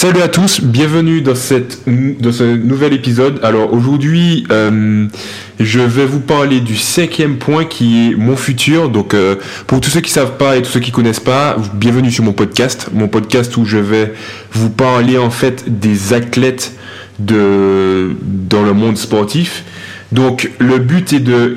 Salut 0.00 0.22
à 0.22 0.28
tous, 0.28 0.62
bienvenue 0.62 1.20
dans, 1.20 1.34
ce 1.34 2.56
nouvel 2.56 2.94
épisode. 2.94 3.38
Alors 3.42 3.74
aujourd'hui, 3.74 4.46
euh, 4.50 5.06
je 5.58 5.80
vais 5.80 6.06
vous 6.06 6.20
parler 6.20 6.60
du 6.60 6.74
cinquième 6.74 7.36
point 7.36 7.66
qui 7.66 8.08
est 8.08 8.14
mon 8.14 8.34
futur. 8.34 8.88
Donc 8.88 9.12
euh, 9.12 9.36
pour 9.66 9.78
tous 9.78 9.90
ceux 9.90 10.00
qui 10.00 10.10
savent 10.10 10.38
pas 10.38 10.56
et 10.56 10.62
tous 10.62 10.70
ceux 10.70 10.80
qui 10.80 10.90
connaissent 10.90 11.20
pas, 11.20 11.58
bienvenue 11.74 12.10
sur 12.10 12.24
mon 12.24 12.32
podcast, 12.32 12.88
mon 12.94 13.08
podcast 13.08 13.54
où 13.58 13.66
je 13.66 13.76
vais 13.76 14.14
vous 14.52 14.70
parler 14.70 15.18
en 15.18 15.28
fait 15.28 15.64
des 15.78 16.14
athlètes 16.14 16.72
dans 17.18 18.62
le 18.62 18.72
monde 18.72 18.96
sportif. 18.96 19.64
Donc 20.12 20.50
le 20.60 20.78
but 20.78 21.12
est 21.12 21.20
de 21.20 21.52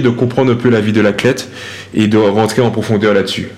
de 0.00 0.08
comprendre 0.08 0.50
un 0.50 0.56
peu 0.56 0.68
la 0.68 0.80
vie 0.80 0.92
de 0.92 1.00
l'athlète 1.00 1.48
et 1.94 2.08
de 2.08 2.18
rentrer 2.18 2.60
en 2.60 2.72
profondeur 2.72 3.14
là-dessus. 3.14 3.50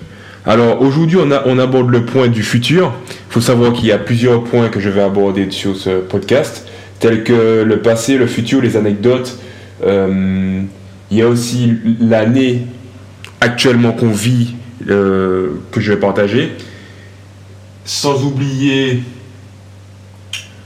Alors 0.47 0.81
aujourd'hui, 0.81 1.17
on, 1.17 1.59
aborde 1.59 1.89
le 1.89 2.05
point 2.05 2.29
du 2.29 2.41
futur. 2.41 2.93
Il 3.09 3.33
faut 3.33 3.41
savoir 3.41 3.73
qu'il 3.73 3.85
y 3.85 3.91
a 3.91 3.97
plusieurs 3.97 4.45
points 4.45 4.69
que 4.69 4.79
je 4.79 4.89
vais 4.89 5.01
aborder 5.01 5.51
sur 5.51 5.75
ce 5.75 5.99
podcast, 5.99 6.65
tels 6.99 7.25
que 7.25 7.63
le 7.63 7.79
passé, 7.79 8.17
le 8.17 8.27
futur, 8.27 8.61
les 8.61 8.77
anecdotes. 8.77 9.37
Euh, 9.85 10.61
il 11.11 11.17
y 11.17 11.21
a 11.21 11.27
aussi 11.27 11.73
l'année 11.99 12.61
actuellement 13.41 13.91
qu'on 13.91 14.11
vit 14.11 14.55
euh, 14.89 15.49
que 15.71 15.81
je 15.81 15.91
vais 15.91 15.99
partager. 15.99 16.53
Sans 17.83 18.23
oublier 18.23 19.03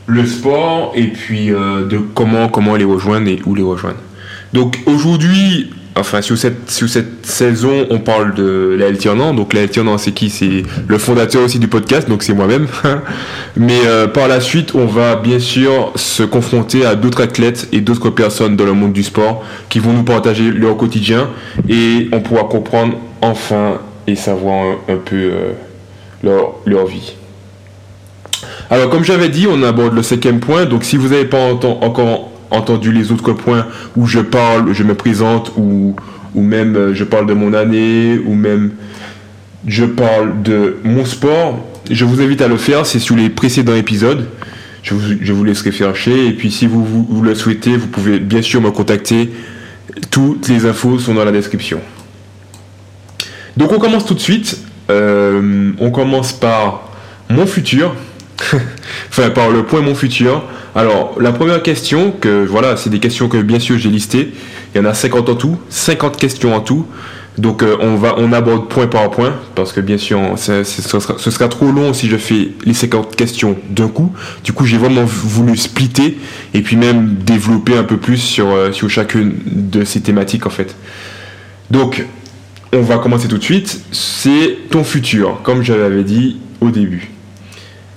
le 0.06 0.28
sport 0.28 0.92
et 0.96 1.08
puis 1.08 1.52
euh, 1.52 1.88
de 1.88 1.98
comment, 1.98 2.50
comment 2.50 2.76
les 2.76 2.86
rejoindre 2.86 3.28
et 3.30 3.40
où 3.48 3.56
les 3.56 3.64
rejoindre. 3.64 4.00
Donc 4.54 4.78
aujourd'hui, 4.86 5.72
enfin 5.96 6.22
sur 6.22 6.38
cette, 6.38 6.76
saison, 7.24 7.86
on 7.90 8.00
parle 8.00 8.34
de 8.34 8.76
la 8.80 8.92
Tiernan. 8.94 9.34
Donc 9.34 9.54
la 9.54 9.68
Tiernan, 9.68 9.98
c'est 9.98 10.12
qui? 10.12 10.30
C'est 10.30 10.64
le 10.88 10.98
fondateur 10.98 11.44
aussi 11.44 11.60
du 11.60 11.68
podcast, 11.68 12.10
donc 12.10 12.24
c'est 12.24 12.34
moi-même. 12.34 12.68
Mais 13.56 13.82
euh, 13.86 14.08
par 14.08 14.28
la 14.28 14.40
suite, 14.40 14.76
on 14.76 14.86
va 14.86 15.16
bien 15.16 15.40
sûr 15.40 15.92
se 15.96 16.24
confronter 16.24 16.86
à 16.86 16.96
d'autres 16.96 17.22
athlètes 17.22 17.68
et 17.72 17.82
d'autres 17.82 18.10
personnes 18.10 18.56
dans 18.56 18.66
le 18.66 18.74
monde 18.74 18.94
du 18.94 19.04
sport 19.04 19.44
qui 19.70 19.80
vont 19.80 19.94
nous 19.94 20.04
partager 20.04 20.52
leur 20.52 20.78
quotidien 20.78 21.30
et 21.70 22.10
on 22.12 22.22
pourra 22.22 22.44
comprendre 22.46 22.98
enfin 23.22 23.80
et 24.08 24.16
savoir 24.16 24.78
un, 24.90 24.98
peu 24.98 25.16
euh, 25.16 25.52
leur, 26.24 26.56
leur 26.66 26.86
vie. 26.86 27.14
Alors 28.70 28.90
comme 28.90 29.04
j'avais 29.04 29.30
dit, 29.30 29.48
on 29.50 29.62
aborde 29.64 29.94
le 29.94 30.04
cinquième 30.04 30.40
point. 30.40 30.66
Donc 30.66 30.84
si 30.84 30.98
vous 30.98 31.10
n'avez 31.10 31.26
pas 31.26 31.52
encore 31.52 32.31
entendu 32.52 32.92
les 32.92 33.12
autres 33.12 33.34
points 33.34 33.68
où 33.96 34.06
je 34.06 34.20
parle, 34.20 34.74
je 34.74 34.84
me 34.84 34.94
présente, 34.94 35.54
ou, 35.58 35.96
ou 36.36 36.42
même 36.42 36.76
euh, 36.76 36.94
je 36.94 37.04
parle 37.04 37.26
de 37.26 37.34
mon 37.34 37.54
année, 37.54 38.20
ou 38.26 38.36
même 38.36 38.72
je 39.68 39.86
parle 39.86 40.42
de 40.44 40.78
mon 40.84 41.06
sport, 41.06 41.60
je 41.90 42.06
vous 42.06 42.22
invite 42.22 42.42
à 42.42 42.48
le 42.48 42.58
faire, 42.58 42.86
c'est 42.86 43.00
sur 43.00 43.16
les 43.16 43.30
précédents 43.30 43.76
épisodes. 43.76 44.28
Je 44.84 44.94
vous, 44.96 45.16
je 45.22 45.34
vous 45.34 45.44
laisserai 45.44 45.72
chercher. 45.72 46.28
Et 46.28 46.34
puis 46.34 46.52
si 46.52 46.68
vous, 46.68 47.22
le 47.22 47.36
souhaitez, 47.36 47.78
vous 47.78 47.88
pouvez 47.88 48.20
bien 48.20 48.42
sûr 48.42 48.62
me 48.62 48.72
contacter. 48.72 49.32
Toutes 50.10 50.48
les 50.48 50.66
infos 50.66 51.00
sont 51.00 51.14
dans 51.14 51.26
la 51.26 51.32
description. 51.32 51.80
Donc 53.58 53.72
on 53.72 53.80
commence 53.80 54.06
tout 54.06 54.14
de 54.14 54.20
suite. 54.20 54.58
Euh, 54.90 55.72
on 55.80 55.92
commence 55.92 56.34
par 56.34 56.92
mon 57.30 57.46
futur. 57.46 57.96
enfin, 59.10 59.30
par 59.30 59.50
le 59.50 59.64
point 59.64 59.82
mon 59.82 59.96
futur. 59.96 60.44
Alors, 60.76 61.18
la 61.20 61.32
première 61.32 61.62
question, 61.64 62.12
que 62.12 62.46
voilà, 62.46 62.78
c'est 62.78 62.90
des 62.90 63.00
questions 63.00 63.28
que 63.28 63.38
bien 63.38 63.60
sûr 63.60 63.78
j'ai 63.78 63.90
listées. 63.90 64.34
Il 64.74 64.82
y 64.82 64.82
en 64.82 64.86
a 64.86 64.94
50 64.94 65.30
en 65.30 65.36
tout, 65.36 65.60
50 65.70 66.18
questions 66.18 66.56
en 66.56 66.62
tout. 66.62 66.86
Donc 67.38 67.64
euh, 67.64 67.78
on 67.80 67.96
va 67.96 68.16
on 68.18 68.34
aborde 68.34 68.68
point 68.68 68.88
par 68.88 69.10
point 69.10 69.34
parce 69.56 69.72
que 69.72 69.80
bien 69.80 69.98
sûr 69.98 70.20
ce, 70.36 70.64
sera, 70.64 71.48
trop 71.48 71.72
long 71.72 71.94
si 71.94 72.10
je 72.10 72.18
fais 72.18 72.50
les 72.66 72.74
50 72.74 73.16
questions 73.16 73.56
d'un 73.70 73.88
coup. 73.88 74.12
Du 74.44 74.52
coup 74.52 74.66
j'ai 74.66 74.78
vraiment 74.78 75.06
voulu 75.06 75.56
splitter 75.56 76.18
et 76.54 76.62
puis 76.62 76.76
même 76.76 77.16
développer 77.16 77.78
un 77.78 77.84
peu 77.84 77.96
plus 77.96 78.18
sur, 78.18 78.50
euh, 78.50 78.74
sur 78.74 78.90
chacune 78.90 79.36
de 79.46 79.86
ces 79.86 80.02
thématiques 80.02 80.46
en 80.46 80.50
fait. 80.50 80.76
Donc 81.70 82.06
on 82.74 82.82
va 82.82 82.98
commencer 82.98 83.30
tout 83.30 83.38
de 83.38 83.44
suite. 83.44 83.82
C'est 83.92 84.58
ton 84.70 84.84
futur, 84.84 85.42
comme 85.44 85.64
je 85.64 85.74
l'avais 85.74 86.04
dit 86.04 86.38
au 86.60 86.70
début. 86.70 87.12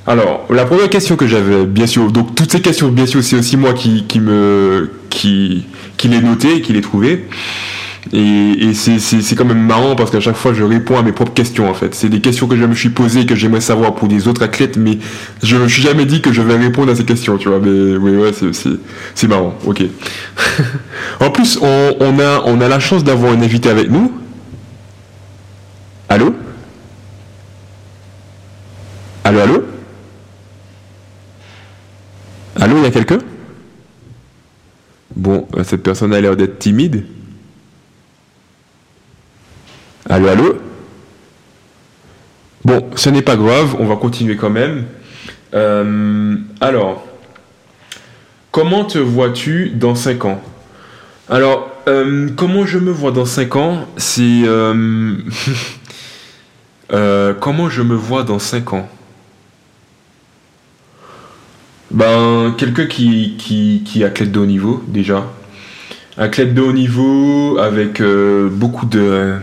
Alors, 0.07 0.47
la 0.51 0.67
première 0.67 0.91
question 0.91 1.17
que 1.17 1.27
j'avais, 1.27 1.65
bien 1.65 1.87
sûr, 1.87 2.13
donc 2.13 2.35
toutes 2.35 2.53
ces 2.53 2.61
questions, 2.61 2.89
bien 2.89 3.07
sûr, 3.07 3.23
c'est 3.25 3.37
aussi 3.37 3.57
moi 3.57 3.73
qui, 3.73 4.05
qui 4.05 4.21
me, 4.21 4.91
qui, 5.09 5.65
qui 5.97 6.09
les 6.09 6.21
noté, 6.21 6.61
qui 6.61 6.75
les 6.75 6.83
trouvé. 6.83 7.27
Et, 8.13 8.69
et 8.69 8.75
c'est 8.75 9.35
quand 9.35 9.47
même 9.47 9.65
marrant 9.65 9.97
parce 9.97 10.11
qu'à 10.11 10.21
chaque 10.21 10.37
fois 10.37 10.53
je 10.53 10.63
réponds 10.63 10.99
à 10.99 11.03
mes 11.03 11.13
propres 11.13 11.33
questions 11.33 11.71
en 11.71 11.73
fait. 11.73 11.95
C'est 11.95 12.11
des 12.11 12.21
questions 12.21 12.47
que 12.47 12.55
je 12.55 12.65
me 12.65 12.75
suis 12.75 12.91
posées 12.91 13.25
que 13.25 13.35
j'aimerais 13.35 13.63
savoir 13.63 13.95
pour 13.95 14.09
des 14.09 14.29
autres 14.29 14.43
athlètes, 14.43 14.77
mais 14.77 14.99
je 15.43 15.57
me 15.57 15.69
suis 15.69 15.81
jamais 15.81 16.05
dit 16.05 16.21
que 16.21 16.31
je 16.31 16.43
vais 16.43 16.55
répondre 16.57 16.93
à 16.93 16.95
ces 16.95 17.07
questions, 17.07 17.39
tu 17.39 17.49
vois. 17.49 17.61
Mais 17.61 17.97
oui, 17.97 18.17
ouais, 18.19 18.31
c'est 19.15 19.27
marrant, 19.27 19.55
ok. 19.65 19.85
en 21.21 21.31
plus, 21.31 21.59
on, 21.63 21.97
on, 21.99 22.19
a, 22.19 22.43
on 22.45 22.61
a 22.61 22.69
la 22.69 22.79
chance 22.79 23.05
d'avoir 23.05 23.33
un 23.33 23.41
invité 23.41 23.71
avec 23.71 23.91
nous. 23.91 24.13
Allô? 26.11 26.35
Allô, 29.25 29.41
allô? 29.41 29.74
Allô, 32.65 32.79
il 32.79 32.85
y 32.85 32.87
a 32.87 32.91
quelqu'un? 32.91 33.19
Bon, 35.15 35.47
euh, 35.55 35.65
cette 35.65 35.83
personne 35.83 36.15
a 36.15 36.21
l'air 36.23 36.35
d'être 36.35 36.59
timide. 36.59 37.05
Allô, 40.09 40.29
allô? 40.29 40.57
Bon, 42.65 42.89
ce 42.97 43.11
n'est 43.11 43.21
pas 43.21 43.37
grave, 43.37 43.77
on 43.79 43.85
va 43.85 43.97
continuer 43.97 44.37
quand 44.37 44.49
même. 44.49 44.87
Euh, 45.53 46.37
alors, 46.59 47.07
comment 48.51 48.87
te 48.87 48.97
vois-tu 48.97 49.69
dans 49.69 49.95
5 49.95 50.25
ans? 50.25 50.41
Alors, 51.29 51.71
euh, 51.87 52.31
comment 52.35 52.65
je 52.65 52.79
me 52.79 52.91
vois 52.93 53.13
dans 53.13 53.27
5 53.27 53.57
ans 53.57 53.87
C'est... 53.99 54.45
comment 57.41 57.69
je 57.69 57.83
me 57.83 57.95
vois 57.95 58.23
dans 58.23 58.39
5 58.39 58.73
ans? 58.73 58.89
Ben, 61.91 62.55
quelqu'un 62.57 62.87
qui, 62.87 63.35
qui, 63.39 63.83
qui 63.85 64.01
de 64.01 64.39
haut 64.39 64.47
niveau, 64.47 64.83
déjà. 64.89 65.25
Athlète 66.17 66.55
de 66.55 66.63
haut 66.63 66.73
niveau 66.73 67.59
avec 67.59 68.01
euh, 68.01 68.49
beaucoup 68.51 68.87
de. 68.87 69.35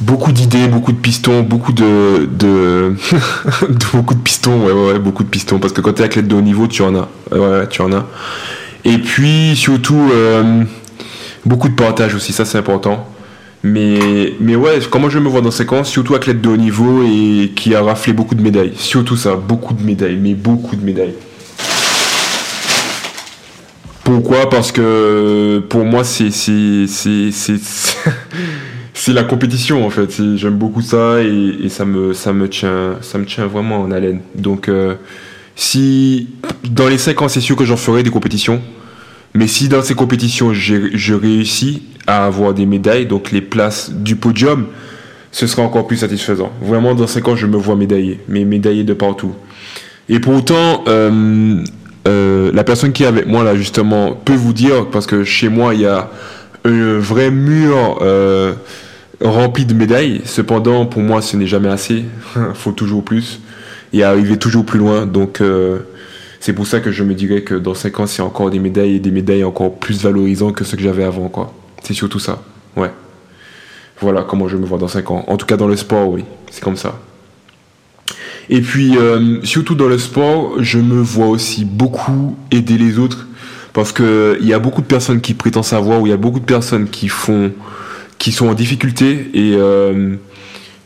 Beaucoup 0.00 0.32
d'idées, 0.32 0.68
beaucoup 0.68 0.92
de 0.92 0.98
pistons, 0.98 1.42
beaucoup 1.42 1.72
de, 1.72 2.26
beaucoup 3.92 4.14
de 4.14 4.20
pistons, 4.20 4.64
ouais, 4.64 4.72
ouais, 4.72 4.98
beaucoup 4.98 5.22
de 5.22 5.28
pistons, 5.28 5.58
parce 5.58 5.74
que 5.74 5.82
quand 5.82 5.92
tu 5.92 6.00
es 6.02 6.06
athlète 6.06 6.28
de 6.28 6.34
haut 6.34 6.40
niveau, 6.40 6.66
tu 6.66 6.82
en 6.82 6.94
as, 6.94 7.08
ouais, 7.30 7.68
tu 7.68 7.82
en 7.82 7.92
as. 7.92 8.06
Et 8.86 8.96
puis 8.96 9.54
surtout 9.54 10.10
euh, 10.10 10.64
beaucoup 11.44 11.68
de 11.68 11.74
partage 11.74 12.14
aussi, 12.14 12.32
ça 12.32 12.46
c'est 12.46 12.56
important. 12.56 13.06
Mais, 13.64 14.34
mais 14.40 14.56
ouais, 14.56 14.80
comment 14.90 15.08
je 15.08 15.20
me 15.20 15.28
vois 15.28 15.40
dans 15.40 15.52
ces 15.52 15.64
camps, 15.66 15.84
surtout 15.84 16.14
athlète 16.14 16.40
de 16.40 16.48
haut 16.48 16.56
niveau 16.56 17.04
et 17.04 17.52
qui 17.54 17.74
a 17.74 17.82
raflé 17.82 18.12
beaucoup 18.12 18.34
de 18.34 18.42
médailles. 18.42 18.72
Surtout 18.76 19.16
ça, 19.16 19.36
beaucoup 19.36 19.74
de 19.74 19.82
médailles, 19.82 20.18
mais 20.20 20.34
beaucoup 20.34 20.74
de 20.74 20.84
médailles. 20.84 21.14
Pourquoi? 24.02 24.50
Parce 24.50 24.72
que 24.72 25.62
pour 25.68 25.84
moi, 25.84 26.02
c'est 26.02 26.30
c'est 26.30 26.86
la 29.12 29.22
compétition 29.24 29.86
en 29.86 29.90
fait. 29.90 30.20
J'aime 30.36 30.56
beaucoup 30.56 30.82
ça 30.82 31.22
et, 31.22 31.68
ça 31.68 31.84
me 31.84 32.12
ça 32.12 32.32
me 32.32 32.48
tient 32.48 32.96
ça 33.00 33.18
me 33.18 33.24
tient 33.24 33.46
vraiment 33.46 33.80
en 33.80 33.92
haleine. 33.92 34.20
Donc 34.34 34.68
euh, 34.68 34.96
si 35.54 36.30
dans 36.68 36.88
les 36.88 36.98
5 36.98 37.22
ans, 37.22 37.28
c'est 37.28 37.40
sûr 37.40 37.54
que 37.54 37.64
j'en 37.64 37.76
ferai 37.76 38.02
des 38.02 38.10
compétitions. 38.10 38.60
Mais 39.34 39.46
si 39.46 39.68
dans 39.68 39.82
ces 39.82 39.94
compétitions, 39.94 40.52
je 40.52 41.14
réussis 41.14 41.82
à 42.06 42.26
avoir 42.26 42.54
des 42.54 42.66
médailles, 42.66 43.06
donc 43.06 43.30
les 43.30 43.40
places 43.40 43.90
du 43.90 44.16
podium, 44.16 44.66
ce 45.30 45.46
sera 45.46 45.62
encore 45.62 45.86
plus 45.86 45.96
satisfaisant. 45.96 46.52
Vraiment, 46.60 46.94
dans 46.94 47.06
5 47.06 47.28
ans, 47.28 47.36
je 47.36 47.46
me 47.46 47.56
vois 47.56 47.76
médaillé, 47.76 48.20
mais 48.28 48.44
médaillé 48.44 48.84
de 48.84 48.92
partout. 48.92 49.34
Et 50.08 50.20
pour 50.20 50.34
autant, 50.34 50.84
euh, 50.88 51.64
euh, 52.06 52.50
la 52.52 52.64
personne 52.64 52.92
qui 52.92 53.04
est 53.04 53.06
avec 53.06 53.26
moi 53.26 53.42
là, 53.42 53.56
justement, 53.56 54.12
peut 54.12 54.34
vous 54.34 54.52
dire, 54.52 54.86
parce 54.90 55.06
que 55.06 55.24
chez 55.24 55.48
moi, 55.48 55.74
il 55.74 55.80
y 55.80 55.86
a 55.86 56.10
un 56.64 56.98
vrai 56.98 57.30
mur 57.30 57.98
euh, 58.02 58.52
rempli 59.22 59.64
de 59.64 59.72
médailles. 59.72 60.20
Cependant, 60.26 60.84
pour 60.84 61.00
moi, 61.00 61.22
ce 61.22 61.36
n'est 61.36 61.46
jamais 61.46 61.70
assez. 61.70 62.04
Il 62.36 62.42
faut 62.54 62.72
toujours 62.72 63.02
plus 63.02 63.40
et 63.94 64.04
arriver 64.04 64.36
toujours 64.36 64.66
plus 64.66 64.78
loin. 64.78 65.06
Donc, 65.06 65.40
c'est 66.42 66.54
pour 66.54 66.66
ça 66.66 66.80
que 66.80 66.90
je 66.90 67.04
me 67.04 67.14
dirais 67.14 67.42
que 67.42 67.54
dans 67.54 67.72
5 67.72 68.00
ans, 68.00 68.06
c'est 68.08 68.20
encore 68.20 68.50
des 68.50 68.58
médailles 68.58 68.96
et 68.96 68.98
des 68.98 69.12
médailles 69.12 69.44
encore 69.44 69.76
plus 69.76 70.02
valorisantes 70.02 70.56
que 70.56 70.64
ce 70.64 70.74
que 70.74 70.82
j'avais 70.82 71.04
avant, 71.04 71.28
quoi. 71.28 71.54
C'est 71.84 71.94
surtout 71.94 72.18
ça. 72.18 72.42
Ouais. 72.76 72.90
Voilà 74.00 74.24
comment 74.28 74.48
je 74.48 74.56
me 74.56 74.66
vois 74.66 74.76
dans 74.76 74.88
5 74.88 75.08
ans. 75.12 75.24
En 75.28 75.36
tout 75.36 75.46
cas, 75.46 75.56
dans 75.56 75.68
le 75.68 75.76
sport, 75.76 76.08
oui. 76.08 76.24
C'est 76.50 76.60
comme 76.60 76.76
ça. 76.76 76.98
Et 78.50 78.60
puis, 78.60 78.98
euh, 78.98 79.40
surtout 79.44 79.76
dans 79.76 79.86
le 79.86 79.98
sport, 79.98 80.54
je 80.58 80.78
me 80.78 81.00
vois 81.00 81.28
aussi 81.28 81.64
beaucoup 81.64 82.36
aider 82.50 82.76
les 82.76 82.98
autres. 82.98 83.28
Parce 83.72 83.92
qu'il 83.92 84.44
y 84.44 84.52
a 84.52 84.58
beaucoup 84.58 84.80
de 84.80 84.86
personnes 84.86 85.20
qui 85.20 85.34
prétendent 85.34 85.62
savoir, 85.62 86.00
ou 86.00 86.08
il 86.08 86.10
y 86.10 86.12
a 86.12 86.16
beaucoup 86.16 86.40
de 86.40 86.44
personnes 86.44 86.88
qui 86.88 87.06
font, 87.06 87.52
qui 88.18 88.32
sont 88.32 88.48
en 88.48 88.54
difficulté. 88.54 89.30
Et 89.32 89.54
euh, 89.54 90.16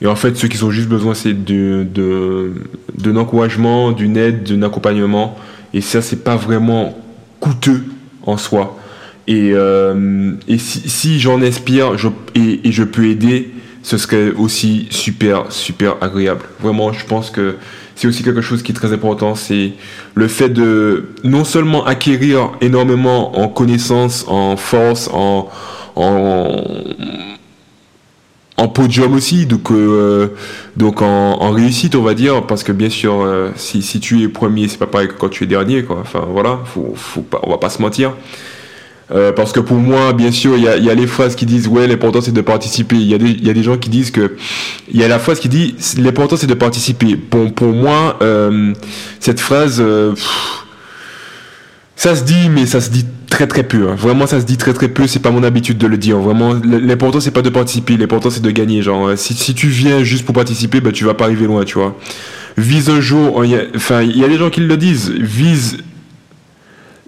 Et 0.03 0.07
en 0.07 0.17
fait, 0.17 0.37
ceux 0.37 0.49
qui 0.49 0.63
ont 0.63 0.71
juste 0.71 0.89
besoin, 0.89 1.15
c'est 1.15 1.33
de, 1.33 1.87
de, 1.91 2.53
d'un 2.95 3.17
encouragement, 3.17 3.93
d'une 3.93 4.17
aide, 4.17 4.45
d'un 4.45 4.63
accompagnement. 4.63 5.37
Et 5.73 5.81
ça, 5.81 6.03
c'est 6.03 6.23
pas 6.23 6.37
vraiment 6.37 6.97
coûteux 7.41 7.85
en 8.23 8.37
soi. 8.37 8.77
Et, 9.27 9.51
euh, 9.55 10.33
et 10.47 10.59
si, 10.59 11.19
j'en 11.19 11.43
inspire 11.43 11.97
et, 12.35 12.69
et, 12.69 12.73
je 12.73 12.85
peux 12.85 13.07
aider, 13.07 13.53
ce 13.83 13.97
serait 13.99 14.31
aussi 14.33 14.87
super, 14.91 15.51
super 15.51 15.97
agréable. 16.01 16.43
Vraiment, 16.61 16.93
je 16.93 17.05
pense 17.07 17.31
que 17.31 17.57
c'est 17.97 18.07
aussi 18.07 18.23
quelque 18.23 18.43
chose 18.43 18.63
qui 18.63 18.73
est 18.73 18.75
très 18.75 18.93
important. 18.93 19.35
C'est 19.35 19.73
le 20.15 20.29
fait 20.29 20.51
de 20.51 21.09
non 21.25 21.45
seulement 21.45 21.85
acquérir 21.87 22.53
énormément 22.61 23.37
en 23.39 23.49
connaissances, 23.49 24.25
en 24.29 24.57
force, 24.57 25.09
en, 25.13 25.49
en, 25.97 26.63
en 28.67 28.69
podium 28.69 29.15
aussi, 29.15 29.47
donc, 29.47 29.71
euh, 29.71 30.29
donc 30.77 31.01
en, 31.01 31.51
réussite, 31.51 31.95
on 31.95 32.03
va 32.03 32.15
dire, 32.15 32.47
parce 32.47 32.65
que 32.65 32.73
bien 32.73 32.91
sûr, 32.91 33.23
euh, 33.23 33.51
si, 33.55 33.81
si 33.81 34.01
tu 34.01 34.23
es 34.23 34.29
premier, 34.29 34.67
c'est 34.67 34.79
pas 34.79 34.89
pareil 34.89 35.09
que 35.09 35.15
quand 35.15 35.29
tu 35.29 35.45
es 35.45 35.47
dernier, 35.47 35.85
quoi. 35.85 35.99
Enfin, 36.01 36.25
voilà, 36.29 36.59
faut, 36.65 36.93
faut 36.97 37.23
pas, 37.23 37.41
on 37.45 37.51
va 37.51 37.59
pas 37.59 37.71
se 37.71 37.81
mentir. 37.81 38.13
Euh, 39.13 39.31
parce 39.31 39.53
que 39.53 39.61
pour 39.61 39.77
moi, 39.77 40.13
bien 40.13 40.33
sûr, 40.33 40.57
il 40.57 40.65
y 40.65 40.69
a, 40.69 40.77
y 40.77 40.91
a, 40.91 40.95
les 40.95 41.07
phrases 41.07 41.37
qui 41.37 41.47
disent 41.47 41.69
ouais, 41.69 41.87
l'important 41.87 42.21
c'est 42.21 42.33
de 42.33 42.41
participer. 42.41 42.97
Il 42.97 43.07
y, 43.07 43.15
a 43.15 43.19
des, 43.19 43.31
y 43.31 43.49
a 43.49 43.53
des 43.53 43.63
gens 43.63 43.77
qui 43.77 43.89
disent 43.89 44.11
que 44.11 44.37
il 44.91 45.01
y 45.01 45.05
a 45.05 45.09
la 45.09 45.21
phrase 45.21 45.39
qui 45.39 45.49
dit 45.49 45.77
l'important 45.99 46.37
c'est 46.37 46.49
de 46.49 46.55
participer. 46.55 47.15
Pour, 47.15 47.53
pour 47.53 47.69
moi, 47.69 48.19
euh, 48.23 48.73
cette 49.21 49.39
phrase, 49.39 49.81
euh, 49.81 50.15
ça 51.97 52.15
se 52.15 52.25
dit, 52.25 52.49
mais 52.51 52.67
ça 52.67 52.81
se 52.81 52.91
dit 52.91 53.07
très 53.29 53.47
très 53.47 53.65
peu. 53.65 53.89
Hein. 53.89 53.95
Vraiment, 53.97 54.27
ça 54.27 54.41
se 54.41 54.47
dit 54.47 54.57
très 54.57 54.73
très 54.73 54.89
peu. 54.89 55.07
C'est 55.07 55.19
pas 55.19 55.31
mon 55.31 55.43
habitude 55.43 55.79
de 55.79 55.87
le 55.87 55.97
dire. 55.97 56.19
Vraiment, 56.19 56.55
l'important 56.55 57.21
c'est 57.21 57.31
pas 57.33 57.43
de 57.43 57.51
participer. 57.51 57.97
L'important 57.97 58.31
c'est 58.31 58.43
de 58.43 58.51
gagner. 58.51 58.83
Genre, 58.83 59.17
si, 59.17 59.35
si 59.35 59.55
tu 59.55 59.69
viens 59.69 60.05
juste 60.05 60.25
pour 60.25 60.35
participer, 60.35 60.81
bah 60.81 60.93
tu 60.93 61.05
vas 61.05 61.15
pas 61.15 61.25
arriver 61.25 61.47
loin, 61.47 61.65
tu 61.65 61.79
vois. 61.79 61.97
Vise 62.57 62.91
un 62.91 63.01
jour. 63.01 63.43
Enfin, 63.75 64.03
il 64.03 64.17
y 64.17 64.25
a 64.25 64.29
des 64.29 64.39
gens 64.39 64.51
qui 64.51 64.61
le 64.61 64.77
disent. 64.77 65.11
Vise 65.11 65.79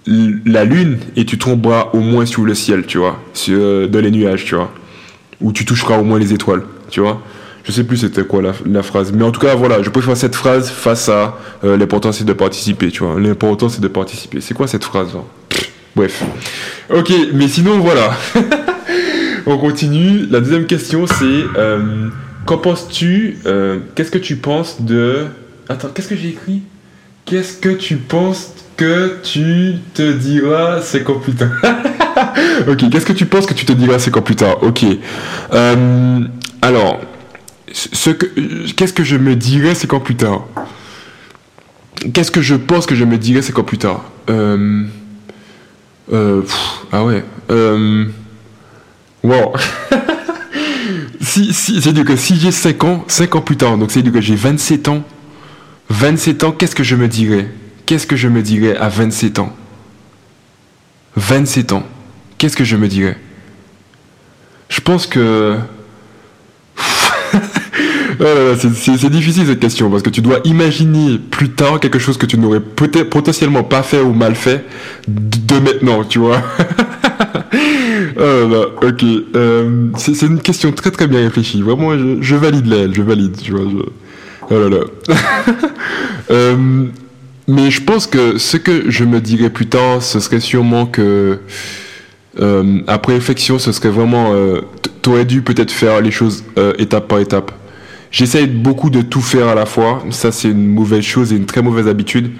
la 0.05 0.65
lune 0.65 0.97
et 1.15 1.25
tu 1.25 1.37
tomberas 1.37 1.89
au 1.93 1.99
moins 1.99 2.25
sur 2.25 2.43
le 2.43 2.55
ciel, 2.55 2.85
tu 2.85 2.97
vois, 2.97 3.19
euh, 3.49 3.87
dans 3.87 3.99
les 3.99 4.11
nuages, 4.11 4.45
tu 4.45 4.55
vois, 4.55 4.71
ou 5.41 5.51
tu 5.51 5.65
toucheras 5.65 5.97
au 5.97 6.03
moins 6.03 6.19
les 6.19 6.33
étoiles, 6.33 6.63
tu 6.89 6.99
vois. 6.99 7.21
Je 7.63 7.71
sais 7.71 7.83
plus 7.83 7.97
c'était 7.97 8.23
quoi 8.23 8.41
la, 8.41 8.83
phrase, 8.83 9.11
mais 9.11 9.23
en 9.23 9.31
tout 9.31 9.39
cas 9.39 9.55
voilà, 9.55 9.81
je 9.81 9.89
préfère 9.89 10.15
cette 10.15 10.35
phrase 10.35 10.69
face 10.69 11.09
à 11.09 11.37
euh, 11.63 11.77
l'important 11.77 12.11
c'est 12.11 12.23
de 12.23 12.33
participer, 12.33 12.89
tu 12.89 13.03
vois. 13.03 13.19
L'important 13.19 13.69
c'est 13.69 13.81
de 13.81 13.87
participer. 13.87 14.41
C'est 14.41 14.53
quoi 14.53 14.67
cette 14.67 14.83
phrase 14.83 15.09
hein? 15.15 15.23
Bref. 15.95 16.23
Ok, 16.89 17.11
mais 17.33 17.47
sinon 17.47 17.79
voilà. 17.79 18.11
On 19.45 19.57
continue. 19.57 20.25
La 20.29 20.39
deuxième 20.39 20.65
question 20.65 21.05
c'est 21.07 21.43
euh, 21.57 22.07
qu'en 22.45 22.57
penses-tu 22.57 23.37
euh, 23.45 23.79
Qu'est-ce 23.95 24.11
que 24.11 24.17
tu 24.17 24.37
penses 24.37 24.81
de 24.81 25.25
Attends, 25.67 25.89
qu'est-ce 25.93 26.07
que 26.07 26.15
j'ai 26.15 26.29
écrit? 26.29 26.61
Qu'est-ce 27.25 27.57
que 27.57 27.69
tu 27.69 27.97
penses 27.97 28.53
que 28.77 29.17
tu 29.21 29.75
te 29.93 30.11
diras 30.13 30.81
c'est 30.81 31.03
quand 31.03 31.19
plus 31.19 31.33
tard? 31.33 31.49
Ok, 32.67 32.89
qu'est-ce 32.89 33.05
que 33.05 33.13
tu 33.13 33.25
penses 33.25 33.45
que 33.45 33.53
tu 33.53 33.65
te 33.65 33.71
diras 33.71 33.99
c'est 33.99 34.11
quand 34.11 34.21
plus 34.21 34.35
tard? 34.35 34.61
Ok. 34.61 34.83
Euh, 35.53 36.19
alors, 36.61 36.98
ce 37.73 38.09
que, 38.09 38.25
qu'est-ce 38.71 38.93
que 38.93 39.03
je 39.03 39.15
me 39.15 39.35
dirais 39.35 39.75
c'est 39.75 39.87
quand 39.87 39.99
plus 39.99 40.15
tard? 40.15 40.45
Qu'est-ce 42.13 42.31
que 42.31 42.41
je 42.41 42.55
pense 42.55 42.85
que 42.85 42.95
je 42.95 43.03
me 43.03 43.17
dirais 43.17 43.41
c'est 43.41 43.51
quand 43.51 43.63
plus 43.63 43.77
tard? 43.77 44.03
Euh, 44.29 44.85
euh, 46.11 46.41
Ah 46.91 47.03
ouais. 47.03 47.23
Euh, 47.51 48.05
wow. 49.23 49.53
si, 51.21 51.53
si, 51.53 51.81
c'est-à-dire 51.81 52.05
que 52.05 52.15
si 52.15 52.35
j'ai 52.37 52.51
5 52.51 52.83
ans, 52.83 53.03
5 53.07 53.35
ans 53.35 53.41
plus 53.41 53.57
tard, 53.57 53.77
donc 53.77 53.91
c'est-à-dire 53.91 54.13
que 54.13 54.21
j'ai 54.21 54.35
27 54.35 54.87
ans, 54.87 55.03
27 55.89 56.43
ans, 56.43 56.51
qu'est-ce 56.51 56.75
que 56.75 56.83
je 56.83 56.95
me 56.95 57.07
dirais? 57.07 57.49
Qu'est-ce 57.85 58.07
que 58.07 58.15
je 58.15 58.27
me 58.27 58.41
dirais 58.41 58.77
à 58.77 58.89
27 58.89 59.39
ans? 59.39 59.55
27 61.15 61.73
ans, 61.73 61.83
qu'est-ce 62.37 62.55
que 62.55 62.63
je 62.63 62.75
me 62.75 62.87
dirais? 62.87 63.17
Je 64.69 64.79
pense 64.81 65.07
que... 65.07 65.57
c'est 68.19 69.09
difficile 69.09 69.45
cette 69.47 69.59
question 69.59 69.89
parce 69.89 70.03
que 70.03 70.09
tu 70.09 70.21
dois 70.21 70.39
imaginer 70.43 71.17
plus 71.17 71.49
tard 71.49 71.79
quelque 71.79 71.99
chose 71.99 72.17
que 72.17 72.25
tu 72.25 72.37
n'aurais 72.37 72.59
peut-être 72.59 73.09
potentiellement 73.09 73.63
pas 73.63 73.83
fait 73.83 74.01
ou 74.01 74.13
mal 74.13 74.35
fait 74.35 74.65
de 75.07 75.59
maintenant, 75.59 76.03
tu 76.03 76.19
vois. 76.19 76.41
oh 78.19 78.65
ok. 78.81 79.03
Euh, 79.35 79.87
c'est 79.97 80.25
une 80.25 80.41
question 80.41 80.71
très 80.71 80.91
très 80.91 81.07
bien 81.07 81.21
réfléchie. 81.21 81.61
Vraiment, 81.61 81.97
je, 81.97 82.17
je 82.21 82.35
valide 82.35 82.65
l'aile, 82.65 82.93
je 82.93 83.01
valide, 83.01 83.37
tu 83.41 83.51
vois. 83.51 83.61
Je... 83.61 83.89
Oh 84.51 84.59
là 84.59 84.69
là. 84.69 85.15
euh, 86.31 86.85
mais 87.47 87.71
je 87.71 87.81
pense 87.81 88.07
que 88.07 88.37
ce 88.37 88.57
que 88.57 88.89
je 88.89 89.03
me 89.03 89.21
dirais 89.21 89.49
plus 89.49 89.67
tard, 89.67 90.01
ce 90.01 90.19
serait 90.19 90.39
sûrement 90.39 90.85
que, 90.85 91.39
euh, 92.39 92.79
après 92.87 93.13
réflexion, 93.13 93.59
ce 93.59 93.71
serait 93.71 93.89
vraiment, 93.89 94.33
euh, 94.33 94.61
t'aurais 95.01 95.25
dû 95.25 95.41
peut-être 95.41 95.71
faire 95.71 96.01
les 96.01 96.11
choses 96.11 96.43
étape 96.77 97.07
par 97.07 97.19
étape. 97.19 97.51
J'essaye 98.11 98.47
beaucoup 98.47 98.89
de 98.89 99.01
tout 99.01 99.21
faire 99.21 99.47
à 99.47 99.55
la 99.55 99.65
fois. 99.65 100.03
Ça, 100.09 100.31
c'est 100.31 100.49
une 100.49 100.67
mauvaise 100.67 101.03
chose 101.03 101.31
et 101.31 101.35
une 101.35 101.45
très 101.45 101.61
mauvaise 101.61 101.87
habitude. 101.87 102.31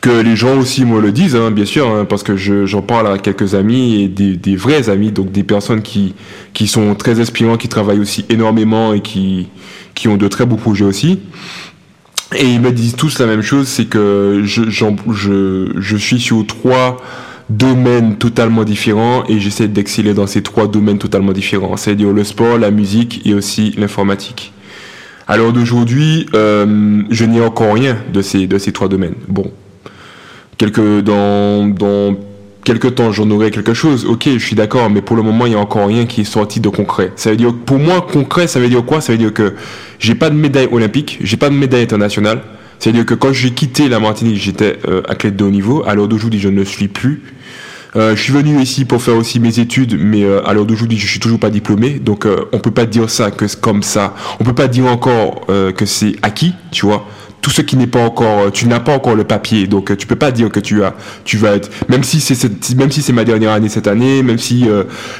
Que 0.00 0.20
les 0.20 0.36
gens 0.36 0.58
aussi 0.58 0.84
me 0.84 1.00
le 1.00 1.12
disent, 1.12 1.34
hein, 1.34 1.50
bien 1.50 1.64
sûr, 1.64 1.88
hein, 1.88 2.04
parce 2.04 2.22
que 2.22 2.36
j'en 2.36 2.82
parle 2.82 3.06
à 3.06 3.18
quelques 3.18 3.54
amis 3.54 4.02
et 4.02 4.08
des, 4.08 4.56
vrais 4.56 4.90
amis, 4.90 5.10
donc 5.10 5.32
des 5.32 5.42
personnes 5.44 5.80
qui, 5.80 6.14
qui 6.52 6.66
sont 6.66 6.94
très 6.94 7.20
inspirants, 7.20 7.56
qui 7.56 7.68
travaillent 7.68 8.00
aussi 8.00 8.26
énormément 8.28 8.92
et 8.92 9.00
qui, 9.00 9.48
qui 9.94 10.08
ont 10.08 10.18
de 10.18 10.28
très 10.28 10.44
beaux 10.44 10.56
projets 10.56 10.84
aussi. 10.84 11.20
Et 12.36 12.44
ils 12.46 12.60
me 12.60 12.70
disent 12.70 12.96
tous 12.96 13.18
la 13.18 13.26
même 13.26 13.42
chose, 13.42 13.66
c'est 13.66 13.86
que 13.86 14.42
je, 14.44 14.68
je, 14.68 15.72
je 15.76 15.96
suis 15.96 16.20
sur 16.20 16.46
trois 16.46 16.98
domaines 17.48 18.16
totalement 18.16 18.64
différents 18.64 19.24
et 19.28 19.40
j'essaie 19.40 19.68
d'exceller 19.68 20.14
dans 20.14 20.26
ces 20.26 20.42
trois 20.42 20.66
domaines 20.66 20.98
totalement 20.98 21.32
différents, 21.32 21.76
c'est-à-dire 21.76 22.12
le 22.12 22.24
sport, 22.24 22.58
la 22.58 22.70
musique 22.70 23.22
et 23.26 23.34
aussi 23.34 23.74
l'informatique. 23.78 24.52
À 25.26 25.36
l'heure 25.36 25.52
d'aujourd'hui, 25.52 26.26
euh, 26.34 27.02
je 27.10 27.24
n'ai 27.24 27.40
encore 27.40 27.74
rien 27.74 27.96
de 28.12 28.20
ces, 28.20 28.46
de 28.46 28.58
ces 28.58 28.72
trois 28.72 28.88
domaines. 28.88 29.14
Bon, 29.26 29.50
quelques, 30.58 31.00
dans, 31.00 31.66
dans 31.66 32.14
quelque 32.62 32.88
temps 32.88 33.12
j'en 33.12 33.30
aurai 33.30 33.50
quelque 33.50 33.74
chose, 33.74 34.04
ok, 34.04 34.28
je 34.34 34.44
suis 34.44 34.56
d'accord, 34.56 34.90
mais 34.90 35.00
pour 35.00 35.16
le 35.16 35.22
moment, 35.22 35.46
il 35.46 35.50
n'y 35.50 35.56
a 35.56 35.60
encore 35.60 35.86
rien 35.86 36.04
qui 36.04 36.22
est 36.22 36.24
sorti 36.24 36.60
de 36.60 36.68
concret. 36.68 37.12
Ça 37.16 37.30
veut 37.30 37.36
dire, 37.36 37.54
pour 37.54 37.78
moi, 37.78 38.00
concret, 38.02 38.46
ça 38.46 38.60
veut 38.60 38.68
dire 38.68 38.84
quoi? 38.84 39.00
Ça 39.00 39.12
veut 39.12 39.18
dire 39.18 39.32
que 39.32 39.54
j'ai 39.98 40.14
pas 40.14 40.28
de 40.28 40.34
médaille 40.34 40.68
olympique, 40.70 41.18
j'ai 41.22 41.36
pas 41.36 41.48
de 41.48 41.54
médaille 41.54 41.84
internationale. 41.84 42.42
C'est-à-dire 42.78 43.06
que 43.06 43.14
quand 43.14 43.32
j'ai 43.32 43.52
quitté 43.52 43.88
la 43.88 44.00
Martinique, 44.00 44.36
j'étais 44.36 44.78
euh, 44.88 45.00
athlète 45.08 45.36
de 45.36 45.44
haut 45.44 45.50
niveau. 45.50 45.84
À 45.86 45.94
l'heure 45.94 46.08
d'aujourd'hui, 46.08 46.40
je 46.40 46.48
ne 46.48 46.64
suis 46.64 46.88
plus. 46.88 47.22
Euh, 47.96 48.16
je 48.16 48.22
suis 48.22 48.32
venu 48.32 48.60
ici 48.60 48.84
pour 48.84 49.00
faire 49.02 49.14
aussi 49.14 49.38
mes 49.38 49.60
études, 49.60 49.96
mais 49.98 50.24
euh, 50.24 50.46
à 50.46 50.52
l'heure 50.52 50.66
d'aujourd'hui, 50.66 50.98
je 50.98 51.06
suis 51.06 51.20
toujours 51.20 51.38
pas 51.38 51.50
diplômé. 51.50 51.90
Donc, 51.90 52.26
euh, 52.26 52.46
on 52.52 52.58
peut 52.58 52.72
pas 52.72 52.86
dire 52.86 53.08
ça 53.08 53.30
que 53.30 53.44
comme 53.56 53.82
ça. 53.82 54.14
On 54.40 54.44
peut 54.44 54.54
pas 54.54 54.68
dire 54.68 54.86
encore 54.86 55.46
que 55.46 55.86
c'est 55.86 56.16
acquis, 56.22 56.54
tu 56.70 56.86
vois 56.86 57.06
tout 57.40 57.50
ce 57.50 57.60
qui 57.60 57.76
n'est 57.76 57.86
pas 57.86 58.02
encore, 58.02 58.50
tu 58.52 58.66
n'as 58.66 58.80
pas 58.80 58.94
encore 58.94 59.14
le 59.14 59.24
papier, 59.24 59.66
donc 59.66 59.94
tu 59.98 60.06
peux 60.06 60.16
pas 60.16 60.30
dire 60.30 60.48
que 60.48 60.60
tu 60.60 60.82
as, 60.82 60.94
tu 61.26 61.36
vas 61.36 61.56
être, 61.56 61.68
même 61.90 62.02
si 62.02 62.18
c'est 62.18 62.74
même 62.74 62.90
si 62.90 63.02
c'est 63.02 63.12
ma 63.12 63.24
dernière 63.24 63.50
année 63.50 63.68
cette 63.68 63.86
année, 63.86 64.22
même 64.22 64.38
si 64.38 64.66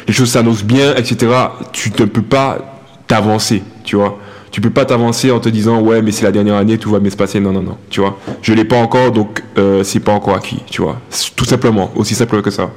les 0.09 0.15
choses 0.15 0.31
s'annoncent 0.31 0.65
bien, 0.65 0.95
etc. 0.95 1.31
Tu 1.73 1.91
ne 1.91 2.07
peux 2.07 2.23
pas 2.23 2.81
t'avancer, 3.07 3.63
tu 3.85 3.97
vois. 3.97 4.19
Tu 4.55 4.61
peux 4.61 4.71
pas 4.71 4.85
t'avancer 4.85 5.33
en 5.33 5.41
te 5.41 5.49
disant 5.49 5.81
ouais 5.81 6.01
mais 6.01 6.13
c'est 6.13 6.23
la 6.23 6.31
dernière 6.31 6.55
année, 6.55 6.79
tout 6.79 6.89
va 6.89 7.01
bien 7.01 7.11
se 7.11 7.17
passer. 7.17 7.41
Non 7.41 7.51
non 7.51 7.61
non, 7.61 7.77
tu 7.91 7.99
vois? 7.99 8.21
Je 8.41 8.53
l'ai 8.53 8.65
pas 8.65 8.77
encore, 8.77 9.11
donc 9.11 9.43
euh, 9.59 9.83
c'est 9.83 9.99
pas 9.99 10.13
encore 10.13 10.37
acquis, 10.37 10.61
tu 10.71 10.81
vois. 10.81 11.01
Tout 11.35 11.45
simplement, 11.45 11.91
aussi 11.97 12.15
simple 12.15 12.41
que 12.41 12.51
ça. 12.51 12.71